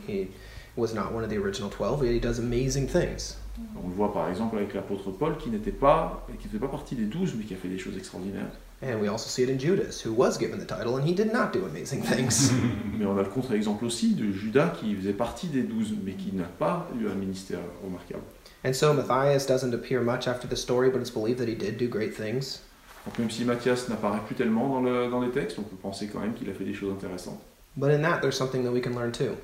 [0.09, 0.29] He
[0.77, 3.37] was not one of the original 12, yet he does amazing things.
[3.77, 6.68] On le voit par exemple avec l'apôtre Paul qui n'était pas, qui ne faisait pas
[6.68, 8.51] partie des douze, mais qui a fait des choses extraordinaires.
[8.83, 11.33] And we also see it in Judas, who was given the title, and he did
[11.33, 12.51] not do amazing things.
[12.99, 16.33] Mais on a le contre-exemple aussi de Judas qui faisait partie des douze, mais qui
[16.35, 18.25] n'a pas eu un ministère remarquable.
[18.64, 21.77] and so Matthias doesn't appear much after the story, but it's believed that he did
[21.79, 22.61] do great things.
[23.07, 26.09] Donc même si Matthias n'apparaît plus tellement dans, le, dans les textes, on peut penser
[26.12, 27.40] quand même qu'il a fait des choses intéressantes.
[27.77, 29.37] But in that, there's something that we can learn too.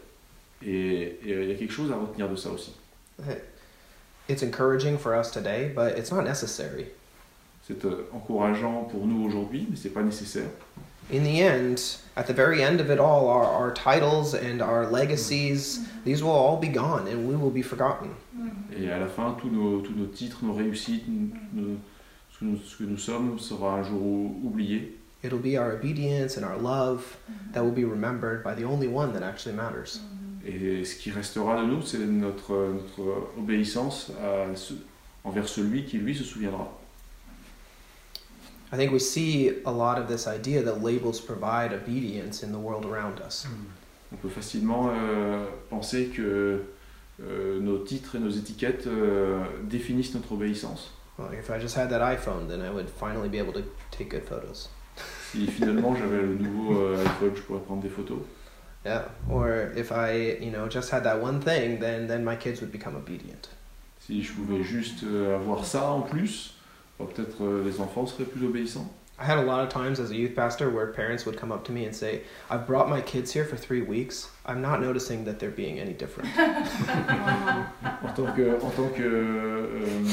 [0.62, 2.72] Et euh, il y a quelque chose à retenir de ça aussi.
[4.28, 6.86] It's encouraging for us today, but it's not necessary.
[7.66, 10.48] C'est euh, encourageant pour nous aujourd'hui, mais c'est pas nécessaire.
[11.12, 14.86] In the end, at the very end of it all, our, our titles and our
[14.88, 18.10] legacies, these will all be gone and we will be forgotten.
[18.78, 21.70] Et à la fin, tous nos, tous nos titres, nos réussites, nos- ce,
[22.40, 24.96] que nous, ce que nous sommes sera un jour ou- oublié.
[25.22, 27.04] It'll be our obedience and our love
[27.52, 30.00] that will be remembered by the only one that actually matters.
[30.46, 34.72] Et ce qui restera de nous, c'est notre, notre obéissance à ce-
[35.24, 36.66] envers celui qui, lui, se souviendra.
[38.72, 42.58] I think we see a lot of this idea that labels provide obedience in the
[42.58, 43.46] world around us.
[44.12, 46.62] On peut facilement euh, penser que
[47.22, 50.92] euh, nos titres et nos étiquettes euh, définissent notre obéissance.
[51.20, 54.08] Well, if I just had that iPhone, then I would finally be able to take
[54.08, 54.68] good photos.
[55.30, 58.20] Si finalement j'avais le nouveau euh, iPhone, je pourrais prendre des photos.
[58.86, 59.04] Yeah.
[59.28, 62.72] Or if I, you know, just had that one thing, then then my kids would
[62.72, 63.48] become obedient.
[63.98, 66.54] Si je pouvais juste euh, avoir ça en plus,
[66.98, 68.88] bah, peut-être euh, les enfants seraient plus obéissants.
[69.18, 71.62] I had a lot of times as a youth pastor where parents would come up
[71.66, 74.30] to me and say, "I've brought my kids here for three weeks.
[74.46, 76.30] I'm not noticing that they're being any different."
[78.02, 80.08] En tant que, en tant que euh,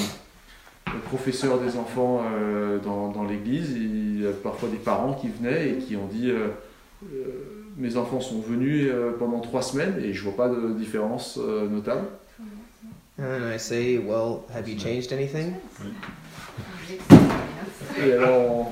[1.06, 5.69] professeur des enfants euh, dans, dans l'église, il y a parfois des parents qui venaient
[5.69, 6.47] et qui ont dit euh,
[7.13, 7.26] euh,
[7.78, 12.06] Mes enfants sont venus pendant trois semaines et je vois pas de différence notable.
[13.19, 15.54] And I say, "Well, have you changed anything?"
[18.00, 18.65] Et alors on,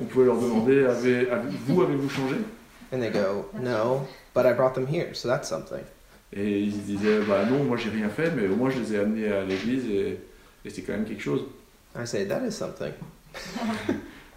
[0.00, 2.36] on pouvait leur demander avez, avez- Vous avez-vous changé?
[2.92, 5.82] And they go, "No, but I brought them here, so that's something."
[6.34, 8.98] Et ils disaient Bah non, moi j'ai rien fait, mais au moins je les ai
[9.00, 10.18] amenés à l'église et,
[10.64, 11.42] et c'est quand même quelque chose.
[11.96, 12.92] I say, "That is something."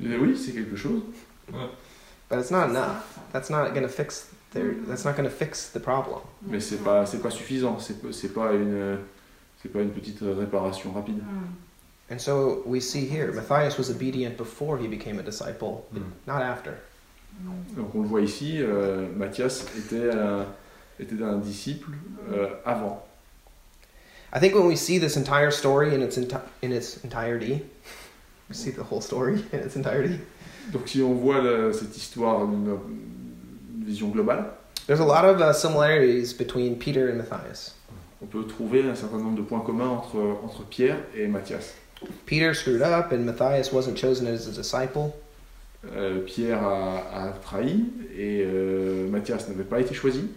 [0.02, 1.02] Oui, c'est quelque chose.
[2.30, 3.18] But it's not enough.
[3.32, 4.74] That's not going to fix their.
[4.88, 6.20] That's not going to fix the problem.
[6.48, 8.98] Mais c'est pas, c'est pas suffisant, c'est pas- c'est pas une,
[9.62, 11.22] c'est pas une petite réparation rapide.
[12.12, 16.00] And so we see here, Matthias was obedient before he became a disciple, Mm.
[16.28, 16.72] not after.
[17.76, 20.46] Donc on le voit ici, euh, Matthias était un,
[21.00, 21.90] était un disciple
[22.32, 23.06] euh, avant.
[24.36, 27.62] I think when we see this entire story in its enti- in its entirety,
[28.50, 30.20] we see the whole story in its entirety.
[30.74, 34.46] Donc si on voit le- cette histoire d'une une vision globale,
[34.88, 37.74] There's a lot of uh, similarities between Peter and Matthias.
[38.22, 41.74] on peut trouver un certain nombre de points communs entre, entre Pierre et Matthias.
[42.26, 45.16] Peter screwed up, and Matthias wasn't chosen as a disciple.
[45.96, 47.86] Euh, Pierre a, a trahi
[48.18, 50.28] et euh, Matthias n'avait pas été choisi.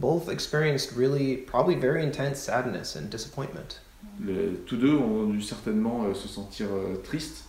[0.00, 3.80] Both experienced really, probably very intense sadness and disappointment.
[4.24, 7.44] Les- tous deux ont dû certainement euh, se sentir euh, tristes.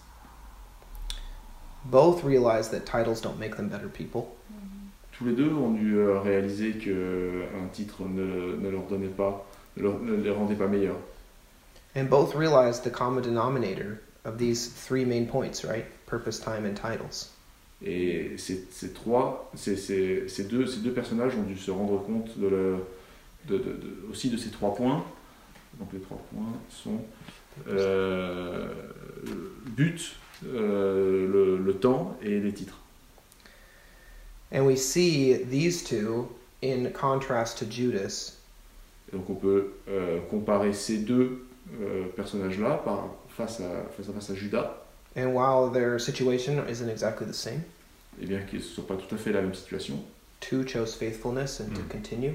[1.85, 4.35] Both realized that titles don't make them better people.
[5.13, 9.07] Tous les deux ont dû euh, réaliser que euh, un titre ne, ne leur donnait
[9.07, 9.45] pas,
[9.77, 10.99] ne, leur- ne les rendait pas meilleurs.
[11.95, 15.85] And both realized the common denominator of these three main points, right?
[16.05, 17.29] Purpose, time, and titles.
[17.85, 22.01] Et ces, ces trois, ces, ces, ces deux, ces deux personnages ont dû se rendre
[22.03, 22.75] compte de le,
[23.47, 25.03] de, de- de- aussi de ces trois points.
[25.79, 26.99] Donc les trois points sont
[27.67, 28.67] euh,
[29.75, 32.79] but, euh, le, le temps et les titres.
[34.51, 36.29] And we see these two
[36.63, 38.37] in contrast to Judas,
[39.11, 41.45] Et donc on peut euh, comparer ces deux
[41.81, 44.83] euh, personnages-là par- face, à, face à face à Judas,
[45.17, 47.61] and while their situation isn't exactly the same,
[48.21, 49.99] et bien qu'ils ne sont pas tout à fait la même situation.
[50.39, 51.87] two chose faithfulness and to Mm.
[51.89, 52.33] continue,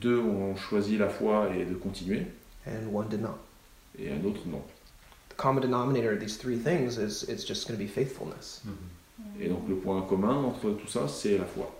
[0.00, 2.26] Deux ont choisi la foi et de continuer,
[2.66, 3.38] and one did not.
[3.98, 4.62] et un autre non.
[5.30, 8.62] The common denominator of these three things is it's just going to be faithfulness.
[9.40, 11.70] Et donc le point commun entre tout ça, c'est la foi.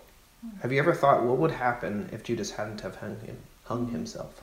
[0.62, 3.36] Have you ever thought what would happen if Judas hadn't have hung, him,
[3.68, 4.42] hung himself?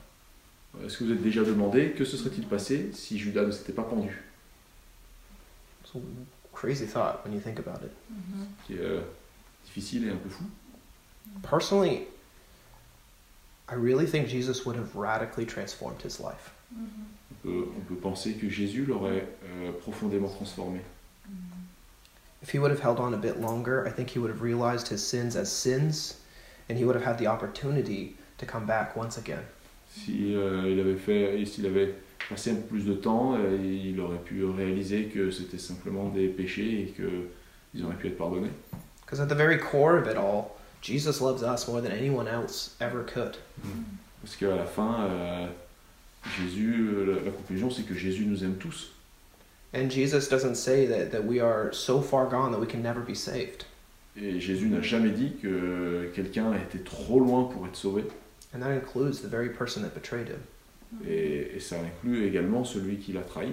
[0.84, 3.82] Est-ce que vous êtes déjà demandé que se serait-il passé si Judas ne s'était pas
[3.82, 4.22] pendu?
[6.52, 7.92] Crazy thought when you think about it.
[8.66, 9.00] Qui est euh,
[9.64, 10.44] difficile et un peu fou.
[11.42, 12.06] Personally,
[13.68, 16.52] I really think Jesus would have radically transformed his life.
[16.74, 17.04] Mm-hmm.
[17.30, 20.80] On peut, on peut penser que Jésus l'aurait euh, profondément transformé.
[20.80, 22.42] Mm-hmm.
[22.42, 24.88] If he would have held on a bit longer, I think he would have realized
[24.88, 26.20] his sins as sins,
[26.68, 29.44] and he would have had the opportunity to come back once again.
[29.90, 31.94] Si euh, il avait fait, s'il avait
[32.28, 36.82] passé un peu plus de temps, il aurait pu réaliser que c'était simplement des péchés
[36.82, 37.08] et que
[37.74, 38.50] ils auraient pu être pardonnés.
[39.04, 42.76] Because at the very core of it all, Jesus loves us more than anyone else
[42.80, 43.36] ever could.
[44.22, 45.46] Parce qu'à la fin, euh,
[46.38, 48.92] Jésus, la, la conclusion, c'est que Jésus nous aime tous.
[49.74, 53.00] And Jesus doesn't say that, that we are so far gone that we can never
[53.00, 53.64] be saved.
[54.16, 58.04] Et Jésus n'a jamais dit que quelqu'un était trop loin pour être sauvé.
[58.54, 60.40] And that includes the very person that betrayed him.
[61.06, 63.52] Et, et ça inclut également celui qui l'a trahi.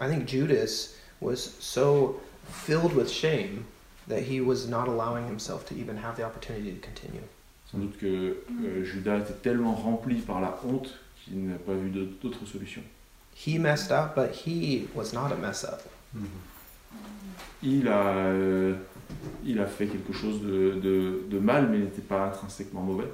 [0.00, 3.64] I think Judas was so filled with shame
[4.08, 7.22] that he was not allowing himself to even have the opportunity to continue.
[7.70, 8.06] Sans doute que
[8.64, 12.80] euh, Judas était tellement rempli par la honte qu'il n'a pas vu d'autre solution.
[13.36, 15.80] He messed up, but he was not a mess up.
[17.62, 18.74] Il a, euh,
[19.44, 23.08] il a fait quelque chose de, de- de mal, mais il n'était pas intrinsèquement mauvais.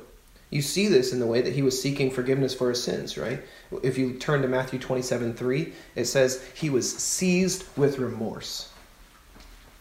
[0.50, 3.42] You see this in the way that he was seeking forgiveness for his sins, right?
[3.82, 8.68] If you turn to Matthew 27 3, it says he was seized with remorse.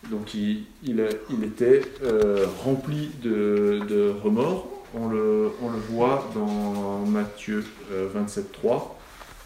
[0.09, 0.99] Donc il, il,
[1.29, 4.67] il était euh, rempli de, de remords.
[4.95, 8.99] On le, on le voit dans Matthieu euh, 27, 3.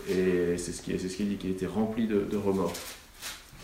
[0.10, 2.74] Et c'est ce qui c'est ce qu'il dit, qu'il était rempli de, de remords.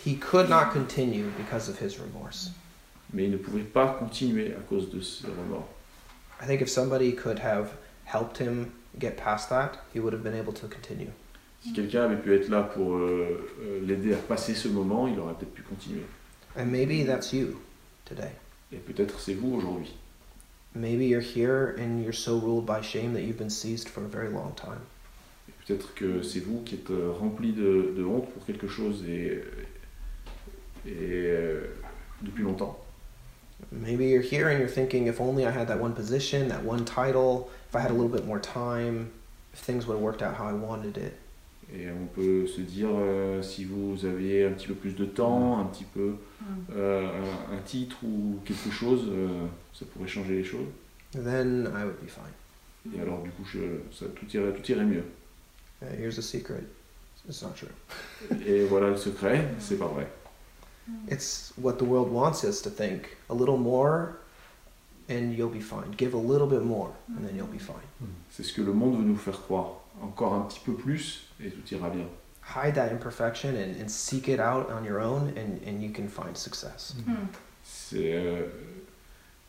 [0.05, 2.51] He could not continue because of his remorse.
[3.13, 5.69] Mais il ne pouvait pas continuer à cause de ce remords.
[6.41, 7.71] I think if somebody could have
[8.05, 11.11] helped him get past that, he would have been able to continue.
[11.61, 15.17] Si quelqu'un avait pu être là pour euh, euh, l'aider à passer ce moment, il
[15.19, 16.03] aurait peut-être pu continuer.
[16.57, 17.61] And maybe that's you
[18.05, 18.31] today.
[18.71, 19.93] Et peut-être c'est vous aujourd'hui.
[20.75, 24.07] Maybe you're here and you're so ruled by shame that you've been seized for a
[24.07, 24.81] very long time.
[25.65, 29.41] Peut-être que c'est vous qui êtes euh, rempli de, de honte pour quelque chose et,
[30.85, 31.67] et euh,
[32.21, 32.82] depuis longtemps.
[33.71, 36.85] Maybe you're here and you're thinking, if only I had that one position, that one
[36.85, 39.11] title, if I had a little bit more time,
[39.53, 41.13] if things would have worked out how I wanted it.
[41.75, 45.59] Et on peut se dire, euh, si vous aviez un petit peu plus de temps,
[45.59, 46.17] un petit peu
[46.75, 50.67] euh, un, un titre ou quelque chose, euh, ça pourrait changer les choses.
[51.13, 52.93] Then I would be fine.
[52.95, 53.59] Et alors du coup, je,
[53.91, 55.05] ça, tout, irait, tout irait mieux.
[55.81, 56.63] Uh, here's a secret
[57.27, 57.69] it's not true.
[58.45, 60.07] Et voilà le secret, c'est pas vrai.
[61.07, 64.17] It's what the world wants us to think a little more
[65.09, 65.91] and you'll be fine.
[65.91, 67.73] Give a little bit more and then you'll be mm-hmm.
[67.73, 67.87] fine.
[68.01, 68.07] Mm.
[68.29, 69.79] C'est ce que le monde veut nous faire croire.
[70.01, 72.05] Encore un petit peu plus et tout ira bien.
[72.41, 76.07] Hide that imperfection and, and seek it out on your own and, and you can
[76.07, 76.95] find success.
[76.97, 77.11] Mm-hmm.
[77.11, 77.27] Mm.
[77.63, 78.47] C'est euh,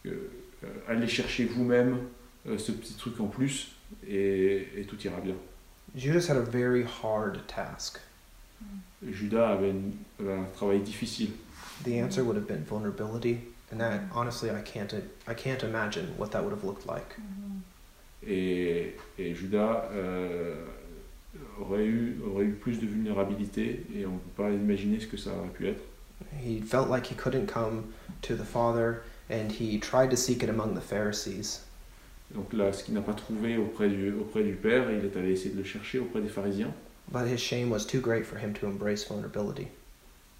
[0.07, 0.31] euh,
[0.63, 1.99] euh, aller chercher vous-même
[2.47, 3.73] euh, ce petit truc en plus
[4.07, 5.35] et, et tout ira bien.
[5.97, 8.01] Judas had a very hard task.
[8.61, 8.67] Mm.
[9.13, 9.93] Judas avait, une-
[10.29, 11.31] un travail difficile.
[11.85, 13.39] The answer would have been vulnerability,
[13.73, 14.95] and that honestly I can't
[15.29, 17.17] I can't imagine what that would have looked like.
[18.27, 20.65] Et, et Judas euh,
[21.61, 25.17] aurait, eu, aurait eu plus de vulnérabilité et on ne peut pas imaginer ce que
[25.19, 25.83] ça aurait pu être.
[26.43, 27.85] He felt like he couldn't come
[28.23, 31.61] to the Father, and he tried to seek it among the Pharisees.
[32.35, 35.33] Donc là, ce qu'il n'a pas trouvé auprès du, auprès du Père, il est allé
[35.33, 36.73] essayer de le chercher auprès des pharisiens.
[37.11, 39.69] But his shame was too great for him to embrace vulnerability.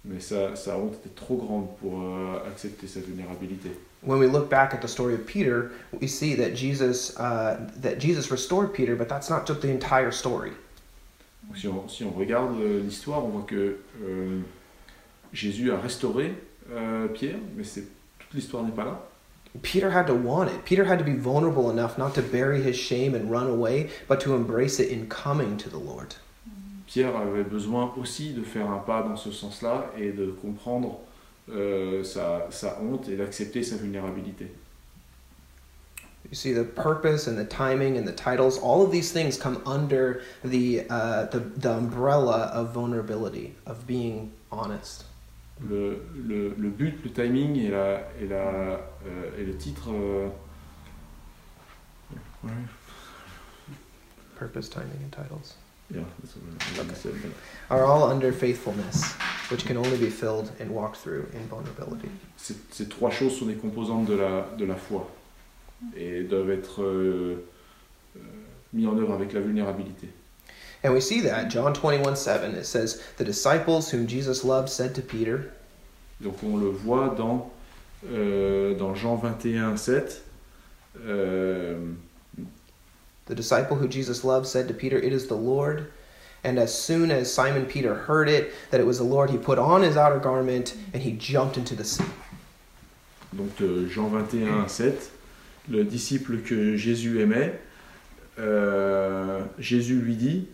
[0.03, 3.71] Mais sa, sa honte était trop grande pour euh, accepter sa vulnérabilité.
[4.01, 7.97] When we look back at the story of Peter, we see that Jesus uh, that
[7.97, 10.51] Jesus restored Peter, but that's not just the entire story.
[11.55, 14.41] Si, on, si on regarde euh, l'histoire, on voit que euh,
[15.33, 16.33] Jésus a restauré
[16.71, 17.83] euh, Pierre, mais c'est,
[18.19, 18.99] toute l'histoire n'est pas là.
[19.61, 20.65] Peter had to want it.
[20.65, 24.19] Peter had to be vulnerable enough not to bury his shame and run away, but
[24.19, 26.15] to embrace it in coming to the Lord.
[26.95, 30.99] Pierre avait besoin aussi de faire un pas dans ce sens-là et de comprendre
[31.49, 34.49] euh, sa, sa honte et d'accepter sa vulnérabilité.
[36.31, 39.61] You see, the purpose and the timing and the titles, all of these things come
[39.65, 45.03] under the, uh, the, the umbrella of vulnerability, of being honest.
[45.69, 49.89] Le, le, le but, le timing et, la, et, la, euh, et le titre.
[49.91, 50.29] euh,
[54.37, 55.55] Purpose, timing, and titles
[55.93, 57.29] yeah, that's what I- Okay.
[57.69, 59.13] are all under faithfulness,
[59.49, 62.09] which can only be filled and walked through in vulnerability?
[62.37, 65.07] Ces, ces trois choses sont des composantes de la, de la foi
[65.95, 67.45] et doivent être euh,
[68.15, 68.19] euh,
[68.73, 70.07] mis en œuvre avec la vulnérabilité.
[70.83, 74.93] And we see that, John 21 7, it says, The disciples whom Jesus loved said
[74.95, 75.51] to Peter,
[76.21, 77.51] Donc on le voit dans,
[78.11, 80.21] euh, dans Jean 21, 7.
[81.05, 81.77] euh,
[83.25, 85.91] The disciple who Jesus loved said to Peter, It is the Lord.
[86.43, 89.57] And as soon as Simon Peter heard it, that it was the Lord, he put
[89.57, 92.05] on his outer garment and he jumped into the sea.
[93.33, 95.11] donc euh, Jean 21, 7.
[95.69, 97.59] Le disciple que Jésus aimait,
[98.39, 100.47] euh, Jésus lui dit,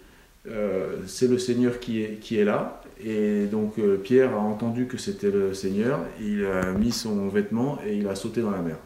[0.47, 2.81] euh, c'est le Seigneur qui est, qui est là.
[3.03, 7.79] Et donc euh, Pierre a entendu que c'était le Seigneur, il a mis son vêtement
[7.85, 8.77] et il a sauté dans la mer.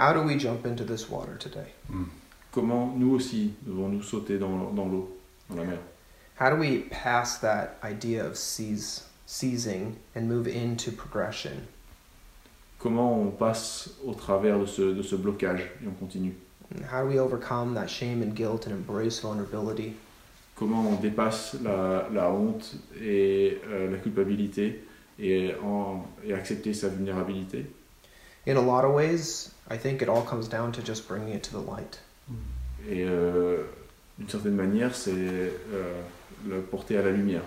[0.00, 1.74] How do we jump into this water today?
[2.52, 5.14] Comment nous aussi devons-nous sauter dans, dans l'eau,
[5.50, 5.78] dans la mer
[6.38, 11.66] How do we pass that idea of seize, seizing and move into progression?
[12.78, 16.32] Comment on passe au travers de ce, de ce blocage et on continue?
[16.90, 19.96] How do we overcome that shame and guilt and embrace vulnerability?
[20.56, 24.82] Comment on dépasse la, la honte et euh, la culpabilité
[25.18, 27.66] et, en, et accepter sa vulnérabilité?
[28.46, 31.42] In a lot of ways, I think it all comes down to just bringing it
[31.44, 32.00] to the light.
[32.88, 33.64] Et euh,
[34.18, 36.00] d'une certaine manière, c'est euh,
[36.48, 37.42] le porter à la lumière.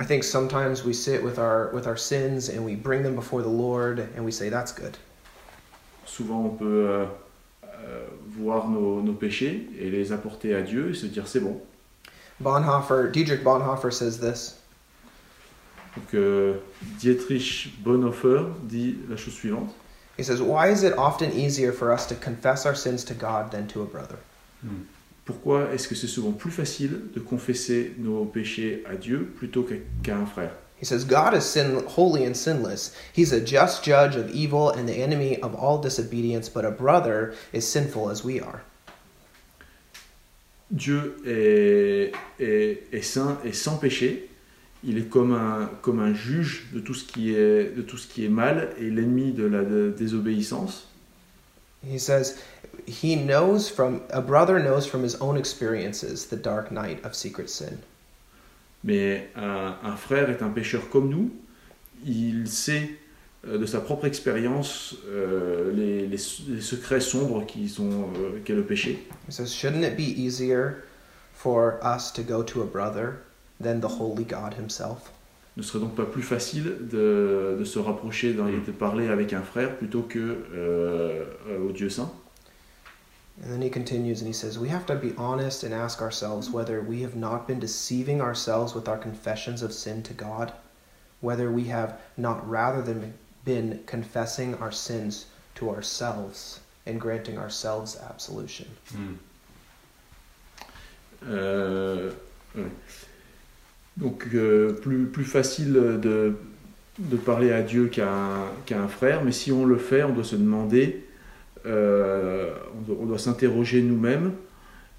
[0.00, 3.42] I think sometimes we sit with our with our sins and we bring them before
[3.42, 4.96] the Lord and we say that's good.
[6.06, 7.04] Souvent, on peut euh,
[7.64, 8.06] euh,
[8.38, 11.60] voir nos, nos péchés et les apporter à Dieu et se dire c'est bon.
[12.40, 14.60] Bonhoeffer, Dietrich Bonhoeffer says this.
[15.96, 16.58] Donc, euh,
[16.98, 19.74] Dietrich Bonhoeffer dit la chose suivante.
[20.18, 23.52] He says, "Why is it often easier for us to confess our sins to God
[23.52, 24.18] than to a brother?"
[24.62, 24.86] Hmm.
[25.24, 29.76] Pourquoi est-ce que c'est souvent plus facile de confesser nos péchés à Dieu plutôt qu'à
[30.02, 32.92] qu'à un frère He says, "God is sin, holy and sinless.
[33.12, 37.34] He's a just judge of evil and the enemy of all disobedience, but a brother
[37.52, 38.62] is sinful as we are."
[40.70, 44.27] Dieu est, est, est saint et sans péché.
[44.84, 48.06] Il est comme un, comme un juge de tout ce qui est, de tout ce
[48.06, 50.86] qui est mal et l'ennemi de la de- désobéissance.
[51.84, 52.36] He says,
[52.86, 57.48] "He knows from a brother knows from his own experiences the dark night of secret
[57.48, 57.78] sin."
[58.84, 61.30] Mais un, un frère est un pécheur comme nous.
[62.06, 62.90] Il sait
[63.46, 66.18] euh, de sa propre expérience euh, les, les,
[66.48, 69.04] les secrets sombres qui sont euh, qu'est le péché.
[69.28, 70.84] He says, Shouldn't it be easier
[71.34, 73.20] for us to go to a brother
[73.60, 75.10] than the holy God himself?
[75.56, 78.64] Ne serait donc pas plus facile de, de se rapprocher, d'en- hmm.
[78.64, 82.10] de parler avec un frère plutôt que euh, euh, au Dieu saint.
[83.42, 86.50] And then he continues and he says, We have to be honest and ask ourselves
[86.50, 90.52] whether we have not been deceiving ourselves with our confessions of sin to God,
[91.20, 97.96] whether we have not rather than been confessing our sins to ourselves and granting ourselves
[98.10, 98.66] absolution.
[98.90, 99.14] Hmm.
[101.26, 102.12] Euh,
[102.56, 102.70] ouais.
[103.98, 106.34] Donc euh, plus, plus facile de,
[106.98, 110.24] de parler à Dieu qu'à un, un frère, mais si on le fait, on doit
[110.24, 111.04] se demander,
[111.66, 112.52] euh,
[112.88, 114.32] on doit, s'interroger nous-mêmes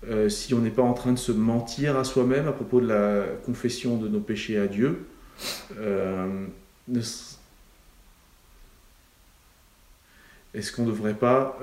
[0.10, 2.88] euh, si on n'est pas en train de se mentir à soi-même à propos de
[2.88, 5.06] la confession de nos péchés à Dieu.
[10.54, 11.58] Est-ce qu'on ne devrait pas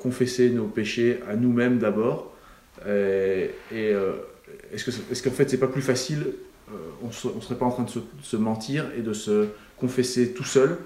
[0.00, 2.34] confesser nos péchés à nous-mêmes d'abord
[4.72, 6.34] est-ce que est-ce qu'en fait c'est pas plus facile
[6.72, 9.48] euh, on, se- on serait pas en train de se, se mentir et de se
[9.78, 10.78] confesser tout seul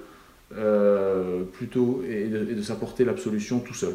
[0.57, 3.95] euh, plutôt et de, et de s'apporter l'absolution tout seul.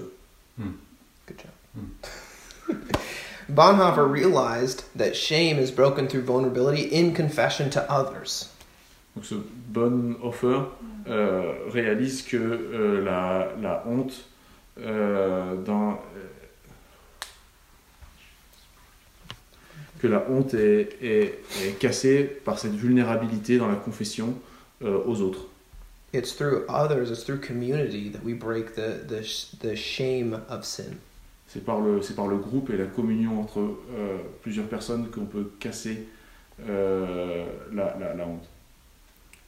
[0.58, 2.76] Good job.
[3.50, 8.50] Bonhoeffer realized that shame is broken through vulnerability in confession to others.
[9.16, 9.36] Donc ce
[9.70, 10.66] Bonhoeffer
[11.08, 14.14] euh, réalise que euh, la, la honte
[14.80, 16.00] euh, dans,
[20.00, 24.34] que la honte est, est- est cassée par cette vulnérabilité dans la confession
[24.84, 25.46] euh, aux autres.
[26.14, 30.66] It's through others, it's through community that we break the, the, sh- the shame of
[30.66, 30.98] sin.
[31.48, 35.26] C'est par, le, c'est par le groupe et la communion entre euh, plusieurs personnes qu'on
[35.26, 36.08] peut casser
[36.68, 38.48] euh, la, la, la honte.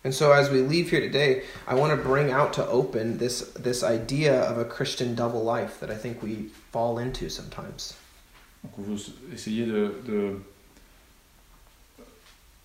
[0.03, 3.51] And so as we leave here today, I want to bring out to open this,
[3.53, 7.93] this idea of a Christian double life that I think we fall into sometimes.
[8.63, 8.97] Donc on veut
[9.33, 10.33] essayer de, de,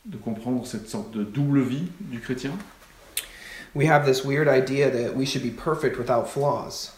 [0.04, 2.52] de comprendre cette sorte de double vie du chrétien.
[3.74, 6.92] We have this weird idea that we should be perfect without flaws.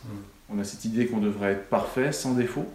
[0.51, 2.66] On a cette idée qu'on devrait être parfait, sans défaut.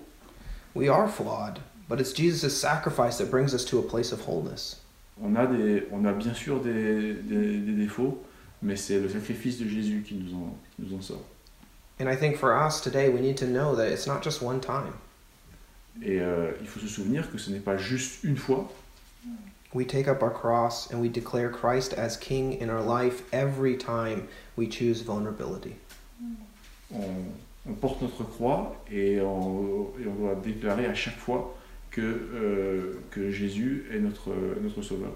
[0.76, 4.80] We are flawed, but it's Jesus' sacrifice that brings us to a place of wholeness.
[5.22, 8.22] On a, des, on a bien sûr des, des- des défauts,
[8.62, 11.24] mais c'est le sacrifice de Jésus qui nous en, qui nous en sort.
[12.00, 14.60] And I think for us today, we need to know that it's not just one
[14.60, 14.94] time.
[16.02, 18.72] Et euh, il faut se souvenir que ce n'est pas juste une fois.
[19.74, 23.76] We take up our cross and we declare Christ as King in our life every
[23.76, 25.76] time we choose vulnerability.
[26.94, 27.34] On,
[27.68, 31.56] on porte notre croix et on, et on doit déclarer à chaque fois
[31.90, 34.32] que, euh, que Jésus est notre,
[34.62, 35.14] notre sauveur.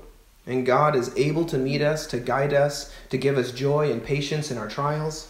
[0.48, 4.02] And God is able to meet us, to guide us, to give us joy and
[4.02, 5.28] patience in our trials.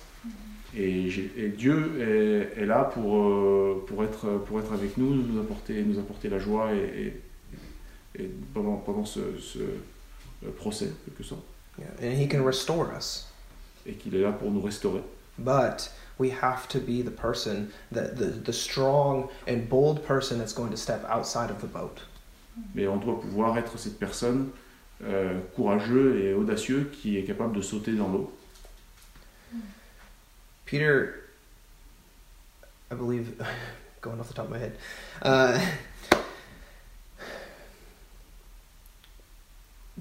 [0.79, 5.81] Et, Dieu est, est là pour, euh, pour, être, pour être avec nous, nous apporter,
[5.83, 7.13] nous apporter la joie et,
[8.17, 11.43] et, et pendant, pendant ce, ce euh, procès, en quelque sorte.
[11.79, 13.27] Yeah, And He can restore us.
[13.85, 15.01] Et qu'il est là pour nous restaurer.
[15.39, 20.53] But we have to be the person, the, the, the strong and bold person that's
[20.53, 22.01] going to step outside of the boat.
[22.73, 24.49] Mais on doit pouvoir être cette personne
[25.03, 28.31] euh, courageux et audacieux qui est capable de sauter dans l'eau.
[30.67, 31.23] Peter,
[32.91, 33.41] I believe,
[34.01, 34.77] going off the top of my head,
[35.23, 35.59] uh,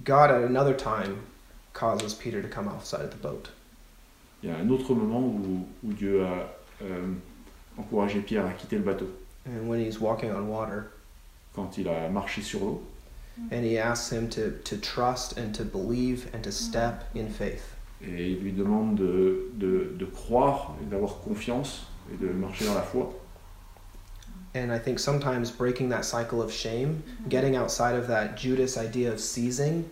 [0.04, 1.20] God at another time
[1.72, 3.48] causes Peter to come outside of the boat.
[4.42, 6.48] Il y a un autre moment où, où Dieu a
[6.82, 7.14] euh,
[7.78, 9.08] encouragé Pierre à quitter le bateau
[9.46, 10.90] And when he's walking on water,
[11.54, 12.82] quand il a marché sur l'eau.
[13.50, 17.75] and he asks him to, to trust and to believe and to step in faith.
[18.02, 22.74] Et il lui demande de, de, de croire et d'avoir confiance et de marcher dans
[22.74, 23.12] la foi.
[24.54, 29.12] And I think sometimes breaking that cycle of shame, getting outside of that Judas idea
[29.12, 29.84] of seizing,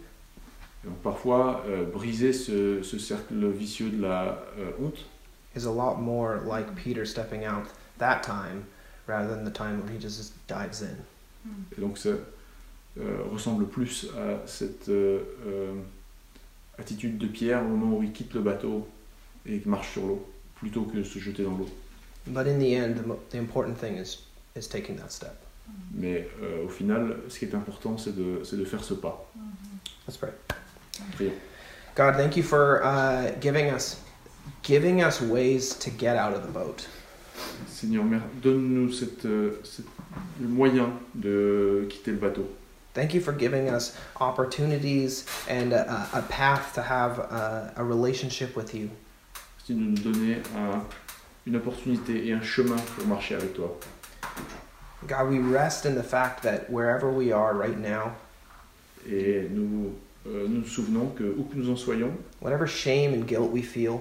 [0.85, 5.07] Et donc parfois, euh, briser ce, ce cercle vicieux de la euh, honte,
[5.57, 7.65] is a lot more like Peter stepping out
[7.99, 8.65] that time
[9.07, 10.97] rather than the time when he just dives in.
[11.77, 14.89] et donc ça euh, ressemble plus à cette
[16.79, 18.87] attitude de Pierre au moment où il quitte le bateau
[19.47, 21.69] et marche sur l'eau, plutôt que de se jeter dans l'eau.
[22.27, 24.19] But in the end, the, mo- the important thing is
[24.57, 25.37] is taking that step.
[25.95, 29.31] Mais euh, au final, ce qui est important, c'est de, c'est de faire ce pas.
[30.07, 30.31] Let's pray.
[31.15, 31.33] Prions.
[31.97, 33.99] God, thank you for uh, giving us
[34.63, 36.87] giving us ways to get out of the boat.
[37.69, 38.05] Seigneur,
[38.43, 39.87] donne-nous cette, euh, cette-
[40.41, 42.49] le moyen de quitter le bateau.
[42.95, 48.55] Thank you for giving us opportunities and a, a path to have a, a relationship
[48.57, 48.89] with you.
[49.59, 50.85] Merci de nous donner un-
[51.47, 53.69] une opportunité et un chemin pour marcher avec toi.
[55.07, 58.13] God, we rest in the fact that wherever we are right now,
[59.07, 59.93] Et nous
[60.27, 63.61] euh, nous, nous souvenons que, où que nous en soyons, whatever shame and guilt we
[63.63, 64.01] feel,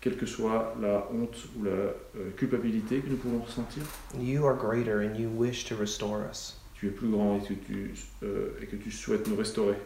[0.00, 3.82] quelle que soit la honte ou la euh, culpabilité que nous pouvons ressentir,
[4.20, 6.54] you are greater and you wish to restore us.
[6.74, 7.90] Tu es plus grand et que tu,
[8.22, 9.76] euh, et que tu souhaites nous restaurer.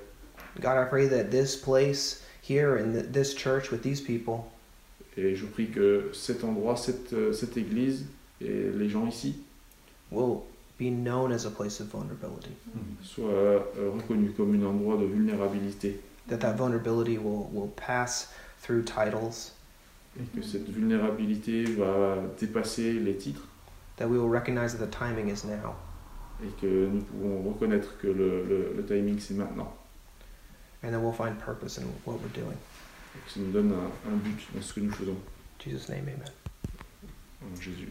[0.60, 4.44] God, I pray that this place here in th- this church with these people
[5.16, 8.06] Et je prie que cet endroit, cette, euh, cette église
[8.40, 9.36] et les gens ici
[10.12, 10.42] will
[10.78, 12.52] be known as a place of vulnerability.
[13.02, 18.28] soient euh, reconnus comme un endroit de vulnérabilité That that vulnerability will, will pass
[18.62, 19.52] through titles,
[20.20, 23.46] et que cette vulnérabilité va dépasser les titres
[23.96, 25.74] that we will recognize that the timing is now.
[26.44, 29.74] Et que nous pouvons reconnaître que le, le- le timing c'est maintenant
[30.84, 32.56] And then we'll find purpose in what we're doing.
[33.16, 35.88] et que ça nous donne un, un but dans ce que nous faisons In Jesus'
[35.88, 36.30] name, amen.
[37.42, 37.88] en Jésus.